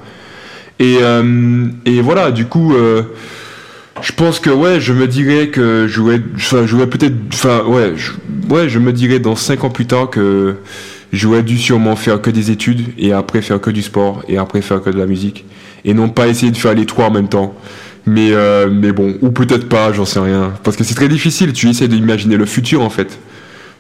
Et 0.80 0.98
euh, 1.04 1.68
et 1.86 2.02
voilà, 2.02 2.32
du 2.32 2.48
coup. 2.48 2.74
Euh, 2.74 3.04
je 4.02 4.12
pense 4.12 4.40
que 4.40 4.50
ouais, 4.50 4.80
je 4.80 4.92
me 4.92 5.08
dirais 5.08 5.50
que 5.50 5.86
j'aurais, 5.88 6.20
enfin, 6.36 6.66
j'aurais 6.66 6.88
peut-être, 6.88 7.14
enfin, 7.32 7.64
ouais, 7.68 7.94
je, 7.96 8.12
ouais, 8.50 8.70
je 8.70 8.80
me 8.80 8.92
dirais 8.92 9.20
dans 9.20 9.36
cinq 9.36 9.64
ans 9.64 9.70
plus 9.70 9.86
tard 9.86 10.10
que 10.10 10.56
j'aurais 11.14 11.44
dû 11.44 11.60
sûrement 11.60 11.96
faire 11.96 12.20
que 12.22 12.32
des 12.32 12.50
études 12.50 12.88
et 12.98 13.14
après 13.14 13.44
faire 13.44 13.62
que 13.62 13.70
du 13.70 13.84
sport 13.84 14.24
et 14.28 14.40
après 14.40 14.62
faire 14.62 14.82
que 14.82 14.90
de 14.90 14.98
la 14.98 15.06
musique 15.06 15.46
et 15.86 15.94
non 15.94 16.10
pas 16.10 16.28
essayer 16.28 16.52
de 16.52 16.58
faire 16.58 16.74
les 16.74 16.88
trois 16.88 17.06
en 17.06 17.12
même 17.12 17.28
temps. 17.28 17.54
Mais 18.08 18.32
euh, 18.32 18.70
mais 18.72 18.94
bon, 18.94 19.16
ou 19.22 19.32
peut-être 19.32 19.68
pas, 19.68 19.92
j'en 19.92 20.06
sais 20.06 20.20
rien, 20.20 20.54
parce 20.64 20.78
que 20.78 20.86
c'est 20.86 20.96
très 20.96 21.10
difficile. 21.10 21.52
Tu 21.52 21.70
essaies 21.70 21.90
d'imaginer 21.90 22.38
le 22.38 22.46
futur 22.46 22.82
en 22.82 22.90
fait. 22.90 23.20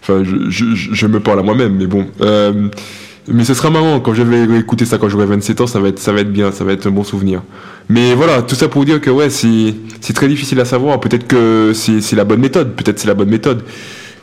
Enfin, 0.02 0.24
je, 0.24 0.50
je, 0.50 0.66
je 0.76 1.08
me 1.08 1.22
parle 1.22 1.40
à 1.40 1.44
moi-même, 1.44 1.76
mais 1.78 1.88
bon. 1.88 2.06
Euh, 2.22 2.68
mais 3.30 3.46
ce 3.46 3.54
sera 3.54 3.70
marrant 3.70 4.00
quand 4.00 4.14
je 4.14 4.24
vais 4.24 4.60
écouter 4.60 4.86
ça 4.86 4.98
quand 4.98 5.10
j'aurai 5.10 5.26
27 5.26 5.62
ans, 5.62 5.68
ça 5.68 5.80
va 5.80 5.90
être 5.90 6.00
ça 6.00 6.12
va 6.12 6.22
être 6.22 6.32
bien, 6.32 6.52
ça 6.52 6.66
va 6.66 6.74
être 6.74 6.88
un 6.88 6.92
bon 6.92 7.06
souvenir. 7.06 7.42
Mais 7.90 8.16
voilà, 8.16 8.42
tout 8.42 8.56
ça 8.56 8.68
pour 8.68 8.84
dire 8.84 9.00
que 9.00 9.10
ouais, 9.10 9.30
c'est 9.30 10.14
très 10.14 10.28
difficile 10.28 10.60
à 10.60 10.66
savoir. 10.66 11.00
Peut-être 11.00 11.26
que 11.26 11.72
c'est 11.74 12.16
la 12.16 12.26
bonne 12.26 12.42
méthode, 12.42 12.76
peut-être 12.76 13.00
c'est 13.00 13.08
la 13.08 13.14
bonne 13.14 13.30
méthode. 13.30 13.64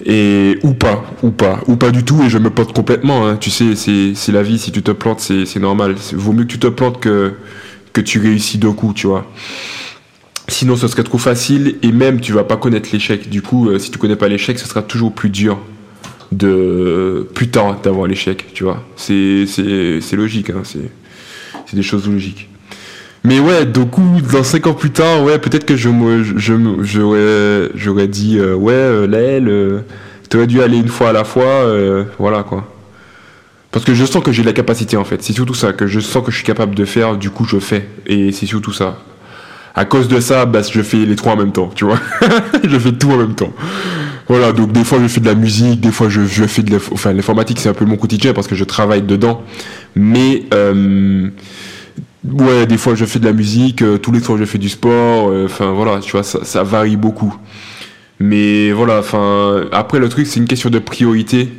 Et 0.04 0.58
ou 0.62 0.74
pas, 0.74 1.04
ou 1.22 1.30
pas, 1.30 1.60
ou 1.66 1.76
pas 1.76 1.90
du 1.90 2.04
tout. 2.04 2.22
Et 2.24 2.28
je 2.28 2.36
me 2.36 2.50
plante 2.50 2.74
complètement. 2.74 3.26
Hein. 3.26 3.36
Tu 3.40 3.50
sais, 3.50 3.74
c'est 3.74 4.32
la 4.32 4.42
vie. 4.42 4.58
Si 4.58 4.70
tu 4.70 4.82
te 4.82 4.90
plantes, 4.90 5.20
c'est 5.20 5.60
normal. 5.60 5.94
Vaut 6.12 6.32
mieux 6.32 6.44
que 6.44 6.52
tu 6.52 6.58
te 6.58 6.66
plantes 6.66 7.00
que 7.00 7.32
que 7.94 8.00
tu 8.00 8.18
réussis 8.18 8.58
d'un 8.58 8.72
coup, 8.72 8.92
tu 8.94 9.06
vois. 9.06 9.24
Sinon, 10.48 10.76
ce 10.76 10.88
serait 10.88 11.04
trop 11.04 11.18
facile 11.18 11.76
et 11.82 11.90
même 11.90 12.20
tu 12.20 12.32
vas 12.32 12.44
pas 12.44 12.56
connaître 12.56 12.90
l'échec. 12.92 13.30
Du 13.30 13.40
coup, 13.40 13.68
euh, 13.68 13.78
si 13.78 13.90
tu 13.90 13.98
connais 13.98 14.16
pas 14.16 14.28
l'échec, 14.28 14.58
ce 14.58 14.68
sera 14.68 14.82
toujours 14.82 15.12
plus 15.12 15.30
dur 15.30 15.58
de 16.32 17.28
plus 17.34 17.48
tard 17.48 17.80
d'avoir 17.80 18.06
l'échec, 18.06 18.52
tu 18.52 18.64
vois. 18.64 18.82
C'est 18.96 19.46
logique, 20.12 20.50
hein, 20.50 20.62
c'est 20.64 21.76
des 21.76 21.82
choses 21.82 22.08
logiques. 22.08 22.48
Mais 23.24 23.40
ouais, 23.40 23.64
du 23.64 23.86
coup, 23.86 24.20
dans 24.32 24.44
5 24.44 24.66
ans 24.66 24.74
plus 24.74 24.90
tard, 24.90 25.22
ouais, 25.22 25.38
peut-être 25.38 25.64
que 25.64 25.76
je 25.76 25.88
j'aurais 26.84 27.70
j'aurais 27.74 28.08
dit 28.08 28.38
euh, 28.38 28.54
ouais, 28.54 28.74
euh, 28.74 29.06
Laël, 29.06 29.50
t'aurais 30.28 30.46
dû 30.46 30.60
aller 30.60 30.76
une 30.76 30.88
fois 30.88 31.08
à 31.08 31.12
la 31.12 31.24
fois, 31.24 31.64
voilà 32.18 32.42
quoi. 32.42 32.70
Parce 33.70 33.84
que 33.84 33.94
je 33.94 34.04
sens 34.04 34.22
que 34.22 34.30
j'ai 34.30 34.42
la 34.42 34.52
capacité 34.52 34.96
en 34.96 35.04
fait. 35.04 35.22
C'est 35.22 35.32
surtout 35.32 35.54
ça 35.54 35.72
que 35.72 35.86
je 35.86 36.00
sens 36.00 36.22
que 36.24 36.30
je 36.30 36.36
suis 36.36 36.46
capable 36.46 36.74
de 36.74 36.84
faire. 36.84 37.16
Du 37.16 37.30
coup, 37.30 37.44
je 37.44 37.58
fais. 37.58 37.88
Et 38.06 38.30
c'est 38.30 38.46
surtout 38.46 38.72
ça 38.72 38.98
à 39.74 39.84
cause 39.84 40.08
de 40.08 40.20
ça, 40.20 40.46
bah, 40.46 40.60
je 40.62 40.82
fais 40.82 40.98
les 40.98 41.16
trois 41.16 41.32
en 41.32 41.36
même 41.36 41.52
temps, 41.52 41.70
tu 41.74 41.84
vois. 41.84 41.98
je 42.64 42.78
fais 42.78 42.92
tout 42.92 43.10
en 43.10 43.16
même 43.16 43.34
temps. 43.34 43.52
Voilà, 44.28 44.52
donc 44.52 44.72
des 44.72 44.84
fois 44.84 44.98
je 45.02 45.08
fais 45.08 45.20
de 45.20 45.26
la 45.26 45.34
musique, 45.34 45.80
des 45.80 45.90
fois 45.90 46.08
je, 46.08 46.22
fais 46.22 46.62
de 46.62 46.78
enfin 46.92 47.12
l'informatique 47.12 47.60
c'est 47.60 47.68
un 47.68 47.74
peu 47.74 47.84
mon 47.84 47.96
quotidien 47.96 48.32
parce 48.32 48.46
que 48.46 48.54
je 48.54 48.64
travaille 48.64 49.02
dedans. 49.02 49.42
Mais 49.96 50.44
euh, 50.54 51.28
ouais, 52.24 52.66
des 52.66 52.78
fois 52.78 52.94
je 52.94 53.04
fais 53.04 53.18
de 53.18 53.26
la 53.26 53.34
musique, 53.34 53.82
euh, 53.82 53.98
tous 53.98 54.12
les 54.12 54.20
soirs 54.20 54.38
je 54.38 54.46
fais 54.46 54.58
du 54.58 54.70
sport, 54.70 55.28
euh, 55.28 55.44
enfin 55.44 55.72
voilà, 55.72 56.00
tu 56.00 56.12
vois, 56.12 56.22
ça, 56.22 56.42
ça 56.44 56.62
varie 56.62 56.96
beaucoup. 56.96 57.36
Mais 58.18 58.72
voilà, 58.72 59.00
enfin 59.00 59.66
après 59.72 59.98
le 59.98 60.08
truc 60.08 60.26
c'est 60.26 60.40
une 60.40 60.48
question 60.48 60.70
de 60.70 60.78
priorité 60.78 61.50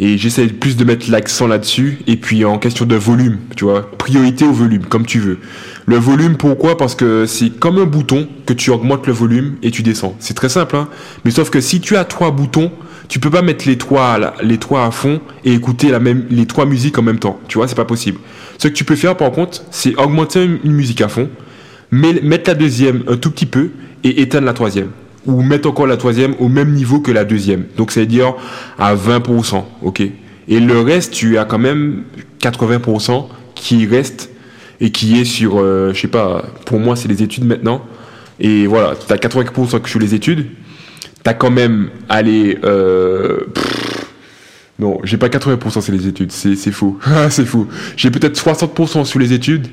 et 0.00 0.18
j'essaie 0.18 0.46
plus 0.46 0.76
de 0.76 0.84
mettre 0.84 1.10
l'accent 1.10 1.46
là-dessus 1.46 1.98
et 2.06 2.16
puis 2.16 2.44
en 2.44 2.58
question 2.58 2.84
de 2.84 2.96
volume, 2.96 3.38
tu 3.56 3.64
vois, 3.64 3.90
priorité 3.96 4.44
au 4.44 4.52
volume 4.52 4.86
comme 4.86 5.06
tu 5.06 5.20
veux. 5.20 5.38
Le 5.86 5.96
volume, 5.96 6.36
pourquoi? 6.36 6.76
Parce 6.76 6.94
que 6.94 7.26
c'est 7.26 7.50
comme 7.50 7.78
un 7.78 7.84
bouton 7.84 8.26
que 8.46 8.52
tu 8.52 8.70
augmentes 8.70 9.06
le 9.06 9.12
volume 9.12 9.56
et 9.62 9.70
tu 9.70 9.82
descends. 9.82 10.16
C'est 10.18 10.34
très 10.34 10.48
simple, 10.48 10.76
hein 10.76 10.88
Mais 11.24 11.30
sauf 11.30 11.50
que 11.50 11.60
si 11.60 11.80
tu 11.80 11.96
as 11.96 12.04
trois 12.04 12.30
boutons, 12.30 12.72
tu 13.08 13.20
peux 13.20 13.30
pas 13.30 13.42
mettre 13.42 13.68
les 13.68 13.76
trois, 13.76 14.34
les 14.42 14.58
trois 14.58 14.86
à 14.86 14.90
fond 14.90 15.20
et 15.44 15.52
écouter 15.52 15.92
les 16.30 16.46
trois 16.46 16.64
musiques 16.64 16.98
en 16.98 17.02
même 17.02 17.18
temps. 17.18 17.38
Tu 17.48 17.58
vois, 17.58 17.68
c'est 17.68 17.74
pas 17.74 17.84
possible. 17.84 18.18
Ce 18.58 18.68
que 18.68 18.72
tu 18.72 18.84
peux 18.84 18.96
faire, 18.96 19.16
par 19.16 19.30
contre, 19.30 19.62
c'est 19.70 19.94
augmenter 19.96 20.42
une 20.42 20.72
musique 20.72 21.02
à 21.02 21.08
fond, 21.08 21.28
mais 21.90 22.14
mettre 22.22 22.50
la 22.50 22.54
deuxième 22.54 23.04
un 23.06 23.16
tout 23.16 23.30
petit 23.30 23.46
peu 23.46 23.70
et 24.02 24.22
éteindre 24.22 24.46
la 24.46 24.54
troisième. 24.54 24.90
Ou 25.26 25.42
mettre 25.42 25.68
encore 25.68 25.86
la 25.86 25.96
troisième 25.96 26.34
au 26.38 26.48
même 26.48 26.72
niveau 26.72 27.00
que 27.00 27.10
la 27.10 27.24
deuxième. 27.24 27.64
Donc, 27.76 27.92
c'est-à-dire 27.92 28.34
à 28.78 28.94
20%, 28.94 29.64
ok 29.82 30.00
Et 30.48 30.60
le 30.60 30.80
reste, 30.80 31.12
tu 31.12 31.38
as 31.38 31.44
quand 31.44 31.58
même 31.58 32.04
80% 32.40 33.26
qui 33.54 33.86
reste 33.86 34.30
et 34.80 34.90
qui 34.90 35.18
est 35.20 35.24
sur, 35.24 35.58
euh, 35.58 35.92
je 35.94 36.00
sais 36.00 36.08
pas, 36.08 36.44
pour 36.66 36.78
moi 36.78 36.96
c'est 36.96 37.08
les 37.08 37.22
études 37.22 37.44
maintenant. 37.44 37.82
Et 38.40 38.66
voilà, 38.66 38.94
tu 38.96 39.12
as 39.12 39.16
80% 39.16 39.86
sur 39.86 40.00
les 40.00 40.14
études. 40.14 40.46
Tu 41.22 41.30
as 41.30 41.34
quand 41.34 41.50
même, 41.50 41.88
allez, 42.08 42.58
euh, 42.64 43.40
non, 44.78 44.98
j'ai 45.04 45.16
pas 45.16 45.28
80% 45.28 45.80
sur 45.80 45.92
les 45.92 46.08
études, 46.08 46.32
c'est, 46.32 46.56
c'est 46.56 46.72
faux. 46.72 46.98
c'est 47.30 47.46
faux. 47.46 47.68
J'ai 47.96 48.10
peut-être 48.10 48.38
60% 48.38 49.04
sur 49.04 49.18
les 49.18 49.32
études 49.32 49.68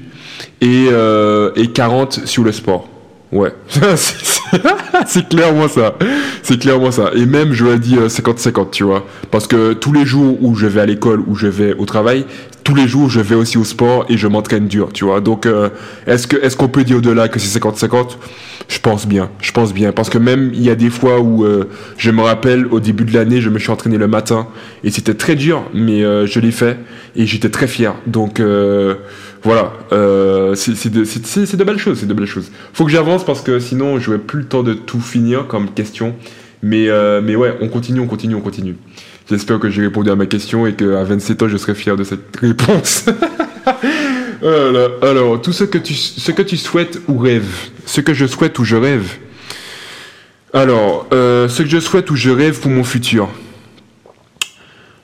et, 0.62 0.88
euh, 0.92 1.52
et 1.56 1.68
40% 1.68 2.26
sur 2.26 2.44
le 2.44 2.52
sport. 2.52 2.88
Ouais, 3.32 3.54
c'est 5.08 5.30
clairement 5.30 5.70
ça. 5.70 5.96
C'est 6.44 6.60
clairement 6.60 6.92
ça. 6.92 7.12
Et 7.16 7.26
même, 7.26 7.54
je 7.54 7.64
vais 7.64 7.80
dire 7.80 8.08
50-50, 8.08 8.72
tu 8.72 8.84
vois. 8.84 9.06
Parce 9.32 9.48
que 9.48 9.72
tous 9.72 9.94
les 9.94 10.06
jours 10.06 10.38
où 10.44 10.54
je 10.56 10.68
vais 10.68 10.82
à 10.82 10.86
l'école, 10.86 11.22
où 11.26 11.36
je 11.36 11.48
vais 11.48 11.74
au 11.74 11.86
travail, 11.86 12.26
tous 12.66 12.76
les 12.76 12.88
jours, 12.88 13.10
je 13.10 13.22
vais 13.22 13.36
aussi 13.36 13.58
au 13.58 13.64
sport 13.64 14.06
et 14.10 14.18
je 14.18 14.28
m'entraîne 14.28 14.68
dur, 14.68 14.90
tu 14.94 15.06
vois. 15.06 15.22
Donc, 15.22 15.46
euh, 15.46 15.70
est-ce 16.06 16.28
que 16.28 16.36
est-ce 16.38 16.58
qu'on 16.58 16.68
peut 16.68 16.84
dire 16.84 16.98
au-delà 16.98 17.30
que 17.30 17.40
c'est 17.40 17.58
50-50 17.58 18.18
Je 18.68 18.80
pense 18.80 19.08
bien, 19.08 19.30
je 19.40 19.52
pense 19.52 19.74
bien, 19.74 19.94
parce 19.94 20.10
que 20.10 20.18
même 20.18 20.52
il 20.54 20.62
y 20.62 20.70
a 20.70 20.76
des 20.76 20.90
fois 20.90 21.20
où 21.22 21.46
euh, 21.46 21.70
je 21.98 22.12
me 22.12 22.22
rappelle 22.22 22.68
au 22.68 22.80
début 22.80 23.06
de 23.06 23.14
l'année, 23.14 23.42
je 23.42 23.50
me 23.50 23.60
suis 23.60 23.72
entraîné 23.72 23.98
le 23.98 24.08
matin 24.08 24.48
et 24.84 24.92
c'était 24.92 25.14
très 25.16 25.36
dur, 25.36 25.64
mais 25.74 26.04
euh, 26.04 26.28
je 26.28 26.40
l'ai 26.40 26.52
fait 26.52 26.78
et 27.16 27.26
j'étais 27.26 27.50
très 27.50 27.68
fier. 27.68 27.96
Donc 28.08 28.42
voilà, 29.44 29.74
c'est 30.56 30.90
de, 30.92 31.04
de 31.04 31.64
belles 31.64 31.80
choses, 31.80 32.00
c'est 32.00 32.06
de 32.06 32.14
belles 32.14 32.26
choses. 32.26 32.52
Faut 32.74 32.86
que 32.86 32.92
j'avance 32.92 33.26
parce 33.26 33.42
que 33.42 33.60
sinon, 33.60 34.00
je 34.00 34.12
n'aurai 34.12 34.22
plus 34.22 34.40
le 34.40 34.46
temps 34.46 34.64
de 34.64 34.74
tout 34.74 35.02
finir 35.02 35.48
comme 35.48 35.72
question. 35.72 36.16
Mais 36.64 36.88
mais 37.24 37.36
ouais, 37.36 37.58
on 37.60 37.68
continue, 37.68 38.00
on 38.00 38.08
continue, 38.08 38.36
on 38.36 38.42
continue. 38.42 38.76
J'espère 39.32 39.60
que 39.60 39.70
j'ai 39.70 39.82
répondu 39.82 40.10
à 40.10 40.16
ma 40.16 40.26
question 40.26 40.68
et 40.68 40.74
qu'à 40.74 41.04
27 41.04 41.44
ans, 41.44 41.48
je 41.48 41.56
serai 41.56 41.74
fier 41.74 41.96
de 41.96 42.04
cette 42.04 42.36
réponse. 42.42 43.06
alors, 45.02 45.42
tout 45.42 45.54
ce 45.54 45.64
que, 45.64 45.78
tu, 45.78 45.94
ce 45.94 46.32
que 46.32 46.42
tu 46.42 46.58
souhaites 46.58 47.00
ou 47.08 47.18
rêves, 47.18 47.70
ce 47.86 48.02
que 48.02 48.14
je 48.14 48.26
souhaite 48.26 48.60
ou 48.60 48.66
je 48.66 48.76
rêve. 48.76 49.10
Alors, 50.54 51.08
euh, 51.14 51.48
ce 51.48 51.64
que 51.64 51.70
je 51.70 51.80
souhaite 51.80 52.12
ou 52.12 52.16
je 52.16 52.30
rêve 52.30 52.60
pour 52.60 52.72
mon 52.72 52.84
futur. 52.84 53.30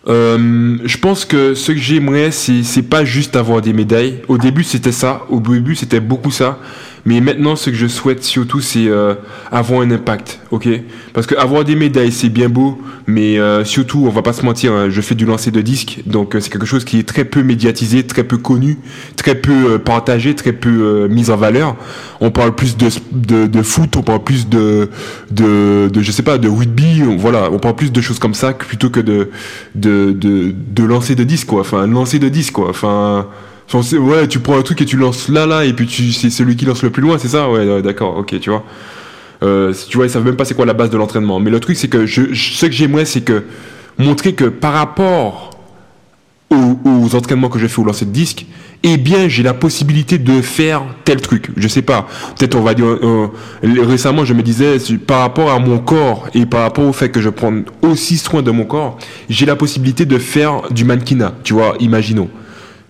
Euh, 0.08 0.78
je 0.84 0.98
pense 0.98 1.26
que 1.26 1.54
ce 1.54 1.72
que 1.72 1.78
j'aimerais, 1.78 2.32
c'est 2.32 2.90
pas 2.90 3.04
juste 3.04 3.36
avoir 3.36 3.62
des 3.62 3.74
médailles. 3.74 4.22
Au 4.28 4.38
début, 4.38 4.64
c'était 4.64 4.92
ça. 4.92 5.26
Au 5.30 5.40
début, 5.40 5.76
c'était 5.76 6.00
beaucoup 6.00 6.32
ça. 6.32 6.60
Mais 7.08 7.22
maintenant, 7.22 7.56
ce 7.56 7.70
que 7.70 7.76
je 7.78 7.88
souhaite 7.88 8.22
surtout, 8.22 8.60
c'est 8.60 8.90
euh, 8.90 9.14
avoir 9.50 9.80
un 9.80 9.92
impact, 9.92 10.42
ok? 10.52 10.68
Parce 11.14 11.26
que 11.26 11.36
avoir 11.36 11.64
des 11.64 11.78
médailles, 11.78 12.12
c'est 12.12 12.28
bien 12.28 12.50
beau, 12.50 12.82
mais 13.08 13.40
euh, 13.40 13.64
surtout, 13.64 14.04
on 14.06 14.10
va 14.10 14.22
pas 14.22 14.34
se 14.34 14.44
mentir, 14.44 14.74
hein, 14.74 14.90
je 14.90 15.00
fais 15.00 15.16
du 15.16 15.26
lancer 15.26 15.50
de 15.50 15.62
disques, 15.62 16.02
donc 16.06 16.36
euh, 16.36 16.42
c'est 16.42 16.50
quelque 16.50 16.66
chose 16.66 16.84
qui 16.84 17.00
est 17.00 17.08
très 17.08 17.24
peu 17.24 17.44
médiatisé, 17.44 18.06
très 18.06 18.26
peu 18.26 18.38
connu, 18.38 18.78
très 19.16 19.36
peu 19.36 19.80
partagé, 19.80 20.36
très 20.36 20.52
peu 20.52 21.08
mis 21.08 21.30
en 21.30 21.38
valeur. 21.38 21.78
On 22.20 22.30
parle 22.30 22.54
plus 22.54 22.76
de, 22.76 22.90
de, 23.14 23.48
de, 23.48 23.62
foot, 23.62 23.96
on 23.96 24.02
parle 24.02 24.26
plus 24.26 24.50
de, 24.50 24.90
de, 25.32 25.88
de, 25.88 26.02
je 26.02 26.12
sais 26.12 26.24
pas, 26.24 26.38
de 26.38 26.50
rugby, 26.50 27.04
voilà, 27.18 27.50
on 27.54 27.58
parle 27.58 27.76
plus 27.76 27.94
de 27.94 28.02
choses 28.02 28.20
comme 28.20 28.34
ça 28.34 28.52
plutôt 28.52 28.90
que 28.90 29.00
de, 29.00 29.30
de, 29.76 30.12
de, 30.12 30.54
de 30.54 30.84
lancer 30.84 31.16
de 31.16 31.24
disques, 31.24 31.48
quoi. 31.48 31.62
Enfin, 31.62 31.88
lancer 31.88 32.20
de 32.20 32.28
disques, 32.28 32.56
quoi. 32.56 32.68
Enfin 32.72 33.28
ouais, 33.74 34.28
tu 34.28 34.40
prends 34.40 34.58
un 34.58 34.62
truc 34.62 34.82
et 34.82 34.86
tu 34.86 34.98
lances 34.98 35.30
là, 35.30 35.46
là, 35.46 35.66
et 35.66 35.74
puis 35.74 36.14
c'est 36.14 36.30
celui 36.30 36.56
qui 36.56 36.66
lance 36.66 36.84
le 36.84 36.90
plus 36.90 37.02
loin, 37.02 37.18
c'est 37.18 37.30
ça? 37.30 37.50
Ouais, 37.50 37.82
d'accord, 37.82 38.18
ok, 38.18 38.40
tu 38.40 38.50
vois. 38.50 38.64
Euh, 39.44 39.74
tu 39.90 39.98
vois, 39.98 40.08
ils 40.08 40.10
savent 40.10 40.26
même 40.26 40.36
pas 40.36 40.46
c'est 40.46 40.56
quoi 40.56 40.66
la 40.66 40.74
base 40.74 40.90
de 40.90 40.98
l'entraînement. 40.98 41.40
Mais 41.40 41.52
le 41.52 41.60
truc, 41.60 41.78
c'est 41.78 41.88
que 41.88 42.06
je, 42.06 42.34
ce 42.34 42.66
que 42.66 42.72
j'aimerais, 42.72 43.06
c'est 43.06 43.22
que 43.22 43.44
montrer 43.98 44.34
que 44.34 44.46
par 44.46 44.74
rapport 44.74 45.52
aux, 46.50 47.16
entraînements 47.16 47.50
que 47.50 47.60
je 47.60 47.68
fais 47.68 47.82
au 47.82 47.86
lancer 47.86 48.06
de 48.06 48.12
disque, 48.12 48.46
eh 48.84 48.98
bien, 48.98 49.28
j'ai 49.28 49.44
la 49.44 49.54
possibilité 49.54 50.18
de 50.18 50.42
faire 50.42 50.84
tel 51.04 51.22
truc. 51.22 51.50
Je 51.58 51.68
sais 51.68 51.82
pas. 51.82 52.08
Peut-être 52.38 52.56
on 52.56 52.62
va 52.62 52.74
dire. 52.74 52.86
Euh, 52.86 53.28
récemment, 53.64 54.24
je 54.24 54.34
me 54.34 54.44
disais, 54.44 54.78
par 55.06 55.20
rapport 55.20 55.52
à 55.52 55.60
mon 55.60 55.80
corps 55.80 56.28
et 56.34 56.46
par 56.46 56.62
rapport 56.62 56.86
au 56.86 56.94
fait 56.94 57.10
que 57.10 57.22
je 57.22 57.30
prends 57.30 57.54
aussi 57.82 58.18
soin 58.18 58.42
de 58.42 58.52
mon 58.52 58.66
corps, 58.66 58.98
j'ai 59.30 59.46
la 59.46 59.56
possibilité 59.56 60.06
de 60.06 60.18
faire 60.18 60.70
du 60.72 60.86
mannequinat. 60.86 61.34
Tu 61.44 61.54
vois, 61.54 61.76
imaginons. 61.80 62.30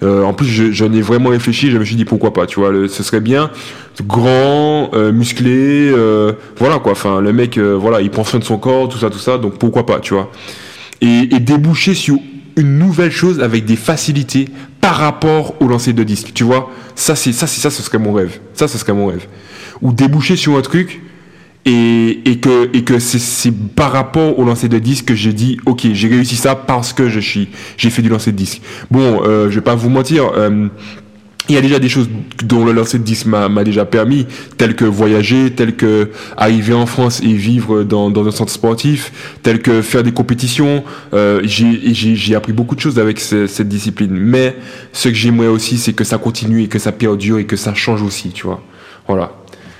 Euh, 0.04 0.24
en 0.24 0.34
plus, 0.34 0.74
j'en 0.74 0.92
ai 0.94 1.02
vraiment 1.02 1.30
réfléchi. 1.30 1.72
Je 1.72 1.78
me 1.78 1.86
suis 1.86 1.96
dit 1.96 2.06
pourquoi 2.06 2.34
pas. 2.34 2.46
Tu 2.46 2.60
vois, 2.60 2.72
ce 2.88 3.04
serait 3.04 3.20
bien, 3.20 3.50
grand, 4.06 4.92
euh, 4.94 5.12
musclé, 5.12 5.90
euh, 5.92 6.34
voilà 6.58 6.80
quoi. 6.80 6.92
Enfin, 6.92 7.22
le 7.22 7.34
mec, 7.34 7.58
voilà, 7.58 8.02
il 8.02 8.10
prend 8.10 8.24
soin 8.24 8.40
de 8.40 8.44
son 8.44 8.58
corps, 8.58 8.90
tout 8.90 8.98
ça, 8.98 9.10
tout 9.10 9.20
ça. 9.20 9.38
Donc 9.38 9.58
pourquoi 9.58 9.86
pas, 9.86 10.00
tu 10.00 10.14
vois. 10.14 10.32
Et, 11.02 11.36
et 11.36 11.40
déboucher 11.40 11.94
sur 11.94 12.18
une 12.56 12.80
nouvelle 12.80 13.12
chose 13.12 13.40
avec 13.40 13.66
des 13.66 13.76
facilités 13.76 14.50
par 14.82 14.96
rapport 14.96 15.56
au 15.62 15.68
lancer 15.68 15.94
de 15.94 16.04
disque. 16.04 16.32
Tu 16.34 16.44
vois, 16.44 16.72
ça 16.96 17.16
c'est 17.16 17.34
ça, 17.34 17.48
c'est 17.48 17.62
ça, 17.62 17.70
ce 17.70 17.84
serait 17.84 18.00
mon 18.00 18.14
rêve. 18.14 18.40
Ça, 18.54 18.68
ce 18.68 18.78
serait 18.78 18.94
mon 18.94 19.08
rêve. 19.08 19.26
Ou 19.82 19.94
déboucher 19.94 20.36
sur 20.36 20.58
un 20.58 20.62
truc 20.62 21.02
et, 21.68 22.22
et 22.26 22.38
que, 22.40 22.70
et 22.74 22.84
que 22.84 22.98
c'est 22.98 23.52
par 23.76 23.92
rapport 23.92 24.40
au 24.40 24.46
lancer 24.46 24.70
de 24.70 24.80
disque 24.80 25.06
que 25.06 25.16
j'ai 25.16 25.34
dit, 25.34 25.58
ok, 25.66 25.88
j'ai 25.92 26.08
réussi 26.08 26.38
ça 26.38 26.56
parce 26.56 26.94
que 26.94 27.10
je 27.10 27.20
suis, 27.20 27.50
j'ai 27.76 27.90
fait 27.90 28.02
du 28.02 28.10
lancer 28.10 28.32
de 28.32 28.38
disque. 28.38 28.62
Bon, 28.90 29.22
euh, 29.24 29.50
je 29.50 29.56
vais 29.56 29.62
pas 29.62 29.76
vous 29.76 29.90
mentir. 29.90 30.32
Euh, 30.36 30.70
il 31.50 31.56
y 31.56 31.58
a 31.58 31.62
déjà 31.62 31.80
des 31.80 31.88
choses 31.88 32.10
dont 32.44 32.66
le 32.66 32.74
lancer 32.74 33.00
de 33.00 33.04
disque 33.04 33.26
m'a 33.26 33.64
déjà 33.64 33.86
permis, 33.86 34.28
telles 34.58 34.76
que 34.76 34.84
voyager, 34.84 35.52
telles 35.52 35.76
que 35.78 36.10
arriver 36.36 36.74
en 36.74 36.86
France 36.86 37.22
et 37.22 37.34
vivre 37.34 37.84
dans, 37.84 38.10
dans 38.10 38.28
un 38.28 38.32
centre 38.32 38.52
sportif, 38.52 39.38
telles 39.44 39.62
que 39.62 39.82
faire 39.82 40.04
des 40.04 40.12
compétitions. 40.12 40.84
Euh, 41.14 41.42
J'ai 41.44 42.36
appris 42.36 42.52
beaucoup 42.52 42.76
de 42.76 42.82
choses 42.82 43.00
avec 43.00 43.20
cette 43.20 43.70
discipline. 43.70 44.12
Mais 44.12 44.58
ce 44.92 45.08
que 45.08 45.16
j'aimerais 45.16 45.48
aussi, 45.48 45.78
c'est 45.78 45.94
que 45.94 46.04
ça 46.04 46.18
continue 46.18 46.64
et 46.64 46.68
que 46.68 46.80
ça 46.80 46.92
perdure 46.92 47.40
et 47.40 47.46
que 47.46 47.56
ça 47.56 47.74
change 47.74 48.02
aussi, 48.02 48.32
tu 48.32 48.46
vois. 48.46 48.62
Voilà. 49.08 49.37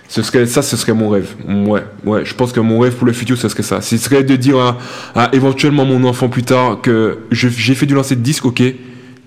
Ce 0.10 0.22
serait, 0.22 0.46
ça, 0.46 0.62
ce 0.62 0.78
serait 0.78 0.94
mon 0.94 1.10
rêve. 1.10 1.36
Ouais, 1.48 1.84
ouais. 2.06 2.24
Je 2.24 2.34
pense 2.34 2.54
que 2.54 2.60
mon 2.60 2.80
rêve 2.80 2.96
pour 2.96 3.06
le 3.06 3.14
futur, 3.14 3.38
ce 3.38 3.50
serait 3.50 3.64
ça. 3.64 3.82
Ce 3.82 3.98
serait 3.98 4.24
de 4.24 4.36
dire 4.36 4.58
à, 5.16 5.30
éventuellement 5.34 5.86
mon 5.86 6.04
enfant 6.06 6.30
plus 6.30 6.44
tard 6.44 6.80
que 6.82 7.20
j'ai 7.32 7.76
fait 7.76 7.86
du 7.86 7.94
lancer 7.94 8.16
de 8.16 8.22
disque, 8.22 8.46
ok. 8.46 8.64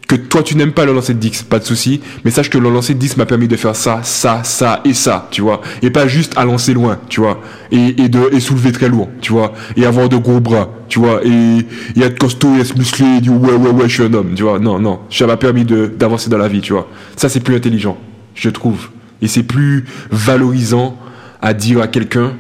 Que 0.09 0.17
toi, 0.17 0.43
tu 0.43 0.57
n'aimes 0.57 0.73
pas 0.73 0.87
le 0.87 0.93
lancer 0.93 1.15
de 1.15 1.21
disque, 1.21 1.45
pas 1.45 1.61
de 1.61 1.65
souci. 1.65 2.01
Mais 2.25 2.33
sache 2.33 2.51
que 2.51 2.59
le 2.59 2.69
lancer 2.69 2.95
de 2.95 2.99
disque 2.99 3.17
m'a 3.17 3.27
permis 3.27 3.47
de 3.47 3.55
faire 3.55 3.77
ça, 3.77 4.01
ça, 4.03 4.43
ça 4.43 4.81
et 4.85 4.93
ça, 4.93 5.29
tu 5.31 5.41
vois. 5.41 5.61
Et 5.83 5.91
pas 5.91 6.09
juste 6.09 6.33
à 6.37 6.45
lancer 6.45 6.73
loin, 6.73 6.99
tu 7.09 7.21
vois. 7.21 7.41
Et, 7.71 8.03
et 8.03 8.09
de, 8.09 8.29
et 8.33 8.41
soulever 8.41 8.73
très 8.73 8.89
lourd, 8.89 9.09
tu 9.21 9.33
vois. 9.33 9.53
Et 9.77 9.87
avoir 9.87 10.09
de 10.09 10.17
gros 10.17 10.41
bras, 10.41 10.69
tu 10.89 10.99
vois. 10.99 11.21
Et, 11.25 11.59
et 11.95 12.03
être 12.03 12.19
costaud 12.19 12.57
et 12.57 12.61
être 12.61 12.77
musclé 12.77 13.07
et 13.19 13.21
dire 13.21 13.35
ouais, 13.41 13.53
ouais, 13.53 13.71
ouais, 13.71 13.89
je 13.89 13.95
suis 13.95 14.03
un 14.03 14.13
homme, 14.15 14.33
tu 14.35 14.43
vois. 14.43 14.59
Non, 14.59 14.81
non. 14.81 14.99
Ça 15.11 15.27
m'a 15.29 15.37
permis 15.37 15.65
d'avancer 15.65 16.29
dans 16.29 16.39
la 16.39 16.49
vie, 16.49 16.61
tu 16.63 16.73
vois. 16.73 16.89
Ça, 17.15 17.29
c'est 17.29 17.41
plus 17.41 17.55
intelligent, 17.55 17.97
je 18.35 18.49
trouve 18.49 18.89
et 19.23 19.29
c'est 19.29 19.43
plus 19.43 19.85
valorisant 20.11 20.97
à 21.43 21.55
dire 21.55 21.81
à 21.81 21.89
quelqu'un, 21.89 22.35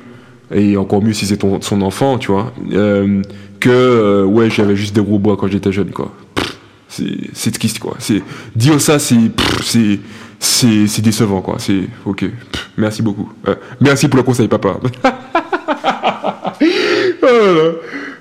et 0.52 0.76
encore 0.76 1.02
mieux 1.02 1.12
si 1.12 1.26
c'est 1.26 1.38
ton, 1.38 1.60
son 1.60 1.82
enfant, 1.82 2.18
tu 2.18 2.32
vois, 2.32 2.52
euh, 2.72 3.22
que 3.60 3.70
euh, 3.70 4.24
ouais, 4.24 4.50
j'avais 4.50 4.76
juste 4.76 4.94
des 4.94 5.02
gros 5.02 5.18
bois 5.18 5.36
quand 5.36 5.48
j'étais 5.48 5.72
jeune, 5.72 5.90
quoi. 5.90 6.12
C'est 6.88 7.52
triste, 7.52 7.78
quoi. 7.78 7.96
Dire 8.56 8.80
ça, 8.80 8.98
c'est 8.98 9.30
c'est 10.40 11.02
décevant, 11.02 11.40
quoi. 11.40 11.56
C'est 11.58 11.82
ok. 12.04 12.24
Merci 12.76 13.02
beaucoup. 13.02 13.30
Euh, 13.46 13.54
merci 13.80 14.08
pour 14.08 14.16
le 14.16 14.22
conseil, 14.22 14.48
papa. 14.48 14.80
oh 16.62 16.66
là. 17.22 17.72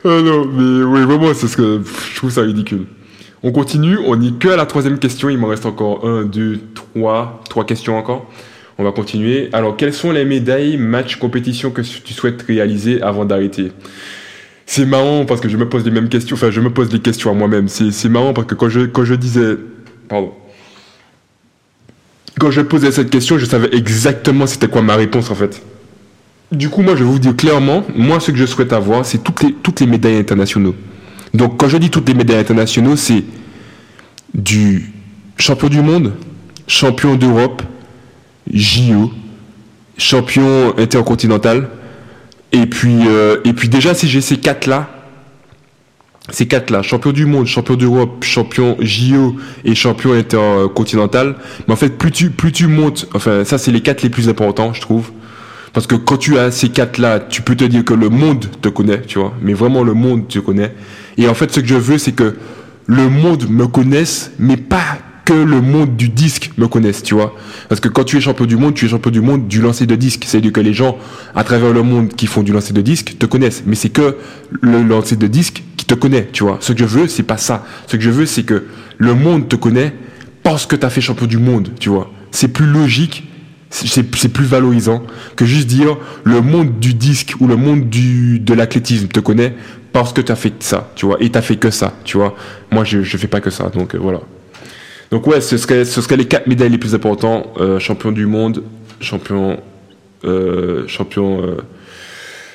Oh 0.03 0.21
non, 0.21 0.45
mais 0.45 0.83
oui, 0.83 1.01
vraiment, 1.03 1.33
c'est 1.33 1.47
ce 1.47 1.57
que 1.57 1.81
je 2.11 2.15
trouve 2.15 2.29
ça 2.29 2.41
ridicule. 2.41 2.85
On 3.43 3.51
continue, 3.51 3.97
on 4.05 4.15
n'est 4.15 4.31
que 4.31 4.49
à 4.49 4.55
la 4.55 4.65
troisième 4.65 4.99
question. 4.99 5.29
Il 5.29 5.37
m'en 5.37 5.47
reste 5.47 5.65
encore 5.65 6.05
un, 6.05 6.23
deux, 6.23 6.59
trois, 6.73 7.41
trois 7.49 7.65
questions 7.65 7.97
encore. 7.97 8.29
On 8.79 8.85
va 8.85 8.93
continuer. 8.93 9.49
Alors, 9.51 9.75
quelles 9.75 9.93
sont 9.93 10.13
les 10.13 10.23
médailles, 10.23 10.77
matchs, 10.77 11.17
compétitions 11.17 11.69
que 11.69 11.81
tu 11.81 12.13
souhaites 12.13 12.41
réaliser 12.43 13.01
avant 13.01 13.25
d'arrêter? 13.25 13.73
C'est 14.65 14.85
marrant 14.85 15.25
parce 15.25 15.41
que 15.41 15.49
je 15.49 15.57
me 15.57 15.67
pose 15.67 15.83
les 15.83 15.91
mêmes 15.91 16.07
questions. 16.07 16.35
Enfin, 16.35 16.49
je 16.49 16.61
me 16.61 16.69
pose 16.69 16.87
des 16.87 16.99
questions 16.99 17.29
à 17.29 17.33
moi-même. 17.33 17.67
C'est 17.67 18.07
marrant 18.07 18.31
parce 18.31 18.47
que 18.47 18.55
quand 18.55 18.69
je, 18.69 18.81
quand 18.85 19.03
je 19.03 19.15
disais. 19.15 19.57
Pardon. 20.07 20.31
Quand 22.39 22.51
je 22.51 22.61
posais 22.61 22.93
cette 22.93 23.09
question, 23.09 23.37
je 23.37 23.43
savais 23.43 23.75
exactement 23.75 24.47
c'était 24.47 24.69
quoi 24.69 24.81
ma 24.81 24.95
réponse 24.95 25.29
en 25.29 25.35
fait. 25.35 25.61
Du 26.49 26.69
coup, 26.69 26.81
moi, 26.81 26.95
je 26.95 27.03
vais 27.03 27.09
vous 27.09 27.19
dire 27.19 27.35
clairement, 27.35 27.83
moi, 27.93 28.21
ce 28.21 28.31
que 28.31 28.37
je 28.37 28.45
souhaite 28.45 28.71
avoir, 28.71 29.05
c'est 29.05 29.21
toutes 29.21 29.43
les, 29.43 29.51
toutes 29.51 29.81
les 29.81 29.87
médailles 29.87 30.15
internationaux. 30.15 30.73
Donc, 31.33 31.57
quand 31.57 31.67
je 31.67 31.75
dis 31.75 31.89
toutes 31.89 32.07
les 32.07 32.15
médailles 32.15 32.39
internationaux, 32.39 32.95
c'est 32.95 33.25
du 34.33 34.93
champion 35.35 35.67
du 35.67 35.81
monde, 35.81 36.13
champion 36.65 37.15
d'Europe, 37.15 37.61
JO, 38.53 39.11
champion 39.97 40.77
intercontinental. 40.77 41.69
Et 42.51 42.65
puis, 42.65 43.07
euh, 43.07 43.37
déjà, 43.69 43.93
si 43.93 44.07
j'ai 44.07 44.21
ces 44.21 44.37
quatre-là, 44.37 44.89
ces 46.31 46.47
quatre-là, 46.47 46.81
champion 46.81 47.11
du 47.11 47.25
monde, 47.25 47.47
champion 47.47 47.75
d'Europe, 47.75 48.23
champion 48.23 48.77
JO 48.79 49.35
et 49.65 49.75
champion 49.75 50.13
intercontinental, 50.13 51.35
mais 51.67 51.73
en 51.73 51.77
fait, 51.77 51.97
plus 51.97 52.11
tu, 52.11 52.29
plus 52.29 52.51
tu 52.51 52.67
montes, 52.67 53.07
enfin, 53.13 53.43
ça, 53.43 53.57
c'est 53.57 53.71
les 53.71 53.81
quatre 53.81 54.01
les 54.01 54.09
plus 54.09 54.29
importants, 54.29 54.73
je 54.73 54.81
trouve. 54.81 55.11
Parce 55.73 55.85
que 55.85 55.95
quand 55.95 56.17
tu 56.17 56.37
as 56.39 56.51
ces 56.51 56.69
quatre-là, 56.69 57.19
tu 57.19 57.41
peux 57.41 57.55
te 57.55 57.63
dire 57.63 57.85
que 57.85 57.93
le 57.93 58.09
monde 58.09 58.45
te 58.61 58.69
connaît, 58.69 59.01
tu 59.01 59.19
vois. 59.19 59.33
Mais 59.41 59.53
vraiment, 59.53 59.83
le 59.83 59.93
monde 59.93 60.27
te 60.27 60.39
connaît. 60.39 60.73
Et 61.17 61.27
en 61.27 61.33
fait, 61.33 61.53
ce 61.53 61.59
que 61.59 61.67
je 61.67 61.75
veux, 61.75 61.97
c'est 61.97 62.13
que 62.13 62.35
le 62.87 63.09
monde 63.09 63.47
me 63.49 63.67
connaisse, 63.67 64.31
mais 64.39 64.57
pas 64.57 64.97
que 65.29 65.33
le 65.35 65.61
monde 65.61 65.95
du 65.95 66.09
disque 66.09 66.49
me 66.57 66.67
connaisse, 66.67 67.03
tu 67.03 67.13
vois. 67.13 67.35
Parce 67.67 67.79
que 67.79 67.87
quand 67.87 68.03
tu 68.03 68.17
es 68.17 68.19
champion 68.19 68.47
du 68.47 68.57
monde, 68.57 68.73
tu 68.73 68.87
es 68.87 68.89
champion 68.89 69.11
du 69.11 69.21
monde 69.21 69.47
du 69.47 69.61
lancer 69.61 69.85
de 69.85 69.95
disque. 69.95 70.23
C'est-à-dire 70.25 70.51
que 70.51 70.59
les 70.59 70.73
gens, 70.73 70.97
à 71.35 71.43
travers 71.43 71.71
le 71.71 71.83
monde 71.83 72.15
qui 72.15 72.25
font 72.25 72.41
du 72.41 72.51
lancer 72.51 72.73
de 72.73 72.81
disque, 72.81 73.15
te 73.19 73.27
connaissent. 73.27 73.61
Mais 73.67 73.75
c'est 73.75 73.89
que 73.89 74.17
le 74.49 74.81
lancer 74.81 75.17
de 75.17 75.27
disque 75.27 75.61
qui 75.77 75.85
te 75.85 75.93
connaît, 75.93 76.29
tu 76.33 76.43
vois. 76.43 76.57
Ce 76.61 76.73
que 76.73 76.79
je 76.79 76.85
veux, 76.85 77.07
c'est 77.07 77.21
pas 77.21 77.37
ça. 77.37 77.63
Ce 77.85 77.95
que 77.95 78.01
je 78.01 78.09
veux, 78.09 78.25
c'est 78.25 78.41
que 78.41 78.65
le 78.97 79.13
monde 79.13 79.47
te 79.47 79.55
connaît 79.55 79.93
parce 80.41 80.65
que 80.65 80.75
tu 80.75 80.83
as 80.83 80.89
fait 80.89 80.99
champion 80.99 81.27
du 81.27 81.37
monde, 81.37 81.73
tu 81.79 81.89
vois. 81.89 82.11
C'est 82.31 82.47
plus 82.47 82.65
logique 82.65 83.25
c'est 83.69 84.33
plus 84.33 84.45
valorisant 84.45 85.03
que 85.35 85.45
juste 85.45 85.67
dire 85.67 85.95
le 86.23 86.41
monde 86.41 86.79
du 86.79 86.95
disque 86.95 87.35
ou 87.39 87.45
le 87.45 87.55
monde 87.55 87.87
du 87.87 88.39
de 88.39 88.55
l'athlétisme 88.55 89.09
te 89.09 89.19
connaît 89.19 89.53
parce 89.93 90.11
que 90.11 90.21
tu 90.21 90.31
as 90.31 90.35
fait 90.35 90.53
ça, 90.63 90.91
tu 90.95 91.05
vois, 91.05 91.17
et 91.19 91.29
t'as 91.29 91.43
fait 91.43 91.57
que 91.57 91.69
ça, 91.69 91.93
tu 92.03 92.17
vois. 92.17 92.35
Moi, 92.71 92.83
je 92.83 93.03
je 93.03 93.15
fais 93.15 93.27
pas 93.27 93.41
que 93.41 93.51
ça, 93.51 93.69
donc 93.69 93.93
euh, 93.93 93.99
voilà. 94.01 94.21
Donc 95.11 95.25
ouais, 95.25 95.41
ce 95.41 95.57
serait 95.57 95.85
ce 95.85 96.01
serait 96.01 96.17
les 96.17 96.25
quatre 96.25 96.47
médailles 96.47 96.69
les 96.69 96.77
plus 96.77 96.93
importants 96.93 97.47
euh, 97.57 97.79
champion 97.79 98.11
du 98.11 98.25
monde, 98.25 98.63
champion 99.01 99.59
euh, 100.23 100.87
champion 100.87 101.41
euh, 101.43 101.57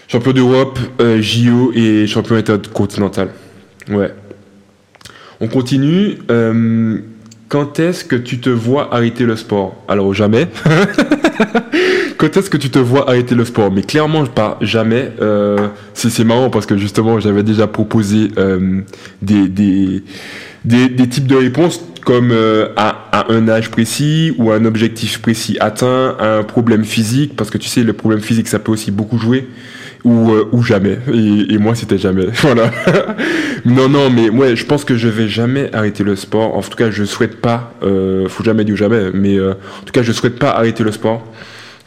champion 0.06 0.32
d'Europe, 0.32 0.78
euh, 1.00 1.20
JO 1.20 1.72
et 1.74 2.06
champion 2.06 2.36
intercontinental. 2.36 3.30
Ouais. 3.90 4.12
On 5.40 5.48
continue. 5.48 6.18
Euh, 6.30 6.98
quand 7.48 7.78
est-ce 7.78 8.04
que 8.04 8.16
tu 8.16 8.38
te 8.38 8.50
vois 8.50 8.94
arrêter 8.94 9.24
le 9.24 9.36
sport? 9.36 9.76
Alors 9.88 10.14
jamais. 10.14 10.48
quand 12.18 12.36
est-ce 12.36 12.50
que 12.50 12.56
tu 12.56 12.70
te 12.70 12.78
vois 12.78 13.08
arrêter 13.08 13.34
le 13.34 13.44
sport? 13.44 13.70
Mais 13.70 13.82
clairement, 13.82 14.24
pas 14.26 14.58
jamais. 14.60 15.10
Euh, 15.20 15.68
c'est 15.92 16.24
marrant 16.24 16.50
parce 16.50 16.66
que 16.66 16.76
justement, 16.76 17.20
j'avais 17.20 17.42
déjà 17.42 17.66
proposé 17.66 18.28
des, 19.22 19.48
des, 19.48 20.02
des, 20.64 20.88
des 20.88 21.08
types 21.08 21.26
de 21.26 21.36
réponses 21.36 21.80
comme 22.04 22.30
euh, 22.32 22.68
à, 22.76 23.08
à 23.12 23.32
un 23.32 23.48
âge 23.48 23.70
précis 23.70 24.34
ou 24.38 24.52
un 24.52 24.64
objectif 24.64 25.20
précis 25.20 25.56
atteint, 25.60 26.16
à 26.18 26.36
un 26.38 26.42
problème 26.42 26.84
physique, 26.84 27.34
parce 27.36 27.50
que 27.50 27.58
tu 27.58 27.68
sais, 27.68 27.82
le 27.82 27.92
problème 27.92 28.20
physique, 28.20 28.48
ça 28.48 28.58
peut 28.58 28.72
aussi 28.72 28.90
beaucoup 28.90 29.18
jouer 29.18 29.48
ou, 30.04 30.30
euh, 30.32 30.48
ou 30.52 30.62
jamais. 30.62 30.98
Et, 31.12 31.54
et 31.54 31.58
moi, 31.58 31.74
c'était 31.74 31.98
jamais. 31.98 32.26
Voilà. 32.42 32.70
non, 33.64 33.88
non, 33.88 34.10
mais 34.10 34.28
ouais, 34.28 34.54
je 34.54 34.66
pense 34.66 34.84
que 34.84 34.96
je 34.96 35.08
vais 35.08 35.28
jamais 35.28 35.74
arrêter 35.74 36.04
le 36.04 36.14
sport. 36.16 36.56
En 36.56 36.60
tout 36.60 36.76
cas, 36.76 36.90
je 36.90 37.04
souhaite 37.04 37.40
pas. 37.40 37.74
Euh, 37.82 38.28
faut 38.28 38.44
jamais 38.44 38.64
dire 38.64 38.76
jamais, 38.76 39.10
mais 39.12 39.38
euh, 39.38 39.52
en 39.52 39.84
tout 39.84 39.92
cas, 39.92 40.02
je 40.02 40.12
souhaite 40.12 40.38
pas 40.38 40.50
arrêter 40.50 40.84
le 40.84 40.92
sport. 40.92 41.26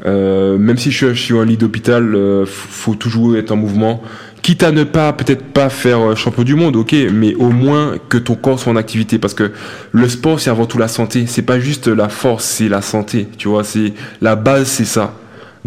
Euh, 0.06 0.58
même 0.58 0.78
si 0.78 0.92
je, 0.92 1.14
suis 1.14 1.34
en 1.34 1.44
lit 1.44 1.58
d'hôpital, 1.58 2.16
euh, 2.16 2.46
faut 2.46 2.96
toujours 2.96 3.36
être 3.38 3.52
en 3.52 3.56
mouvement. 3.56 4.02
Quitte 4.48 4.64
à 4.64 4.72
ne 4.72 4.86
pas, 4.86 5.12
peut-être 5.12 5.44
pas 5.44 5.68
faire 5.68 6.00
euh, 6.00 6.16
champion 6.16 6.44
du 6.44 6.56
monde, 6.56 6.78
ok, 6.78 6.96
mais 7.12 7.36
au 7.36 7.50
moins 7.50 7.96
que 8.08 8.18
ton 8.18 8.36
corps 8.36 8.58
soit 8.58 8.72
en 8.72 8.78
activité, 8.78 9.20
parce 9.20 9.34
que 9.34 9.52
le 9.92 10.08
sport 10.08 10.40
c'est 10.40 10.50
avant 10.50 10.66
tout 10.66 10.78
la 10.78 10.88
santé. 10.88 11.26
C'est 11.28 11.42
pas 11.42 11.60
juste 11.60 11.90
la 11.90 12.08
force, 12.08 12.46
c'est 12.46 12.70
la 12.70 12.82
santé. 12.82 13.28
Tu 13.38 13.50
vois, 13.50 13.66
c'est 13.66 13.92
la 14.22 14.38
base, 14.38 14.68
c'est 14.68 14.86
ça. 14.86 15.16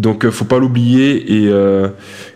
Donc 0.01 0.25
euh, 0.25 0.31
faut 0.31 0.47
pas 0.47 0.59
l'oublier 0.59 1.43
et, 1.43 1.49
euh, 1.49 1.89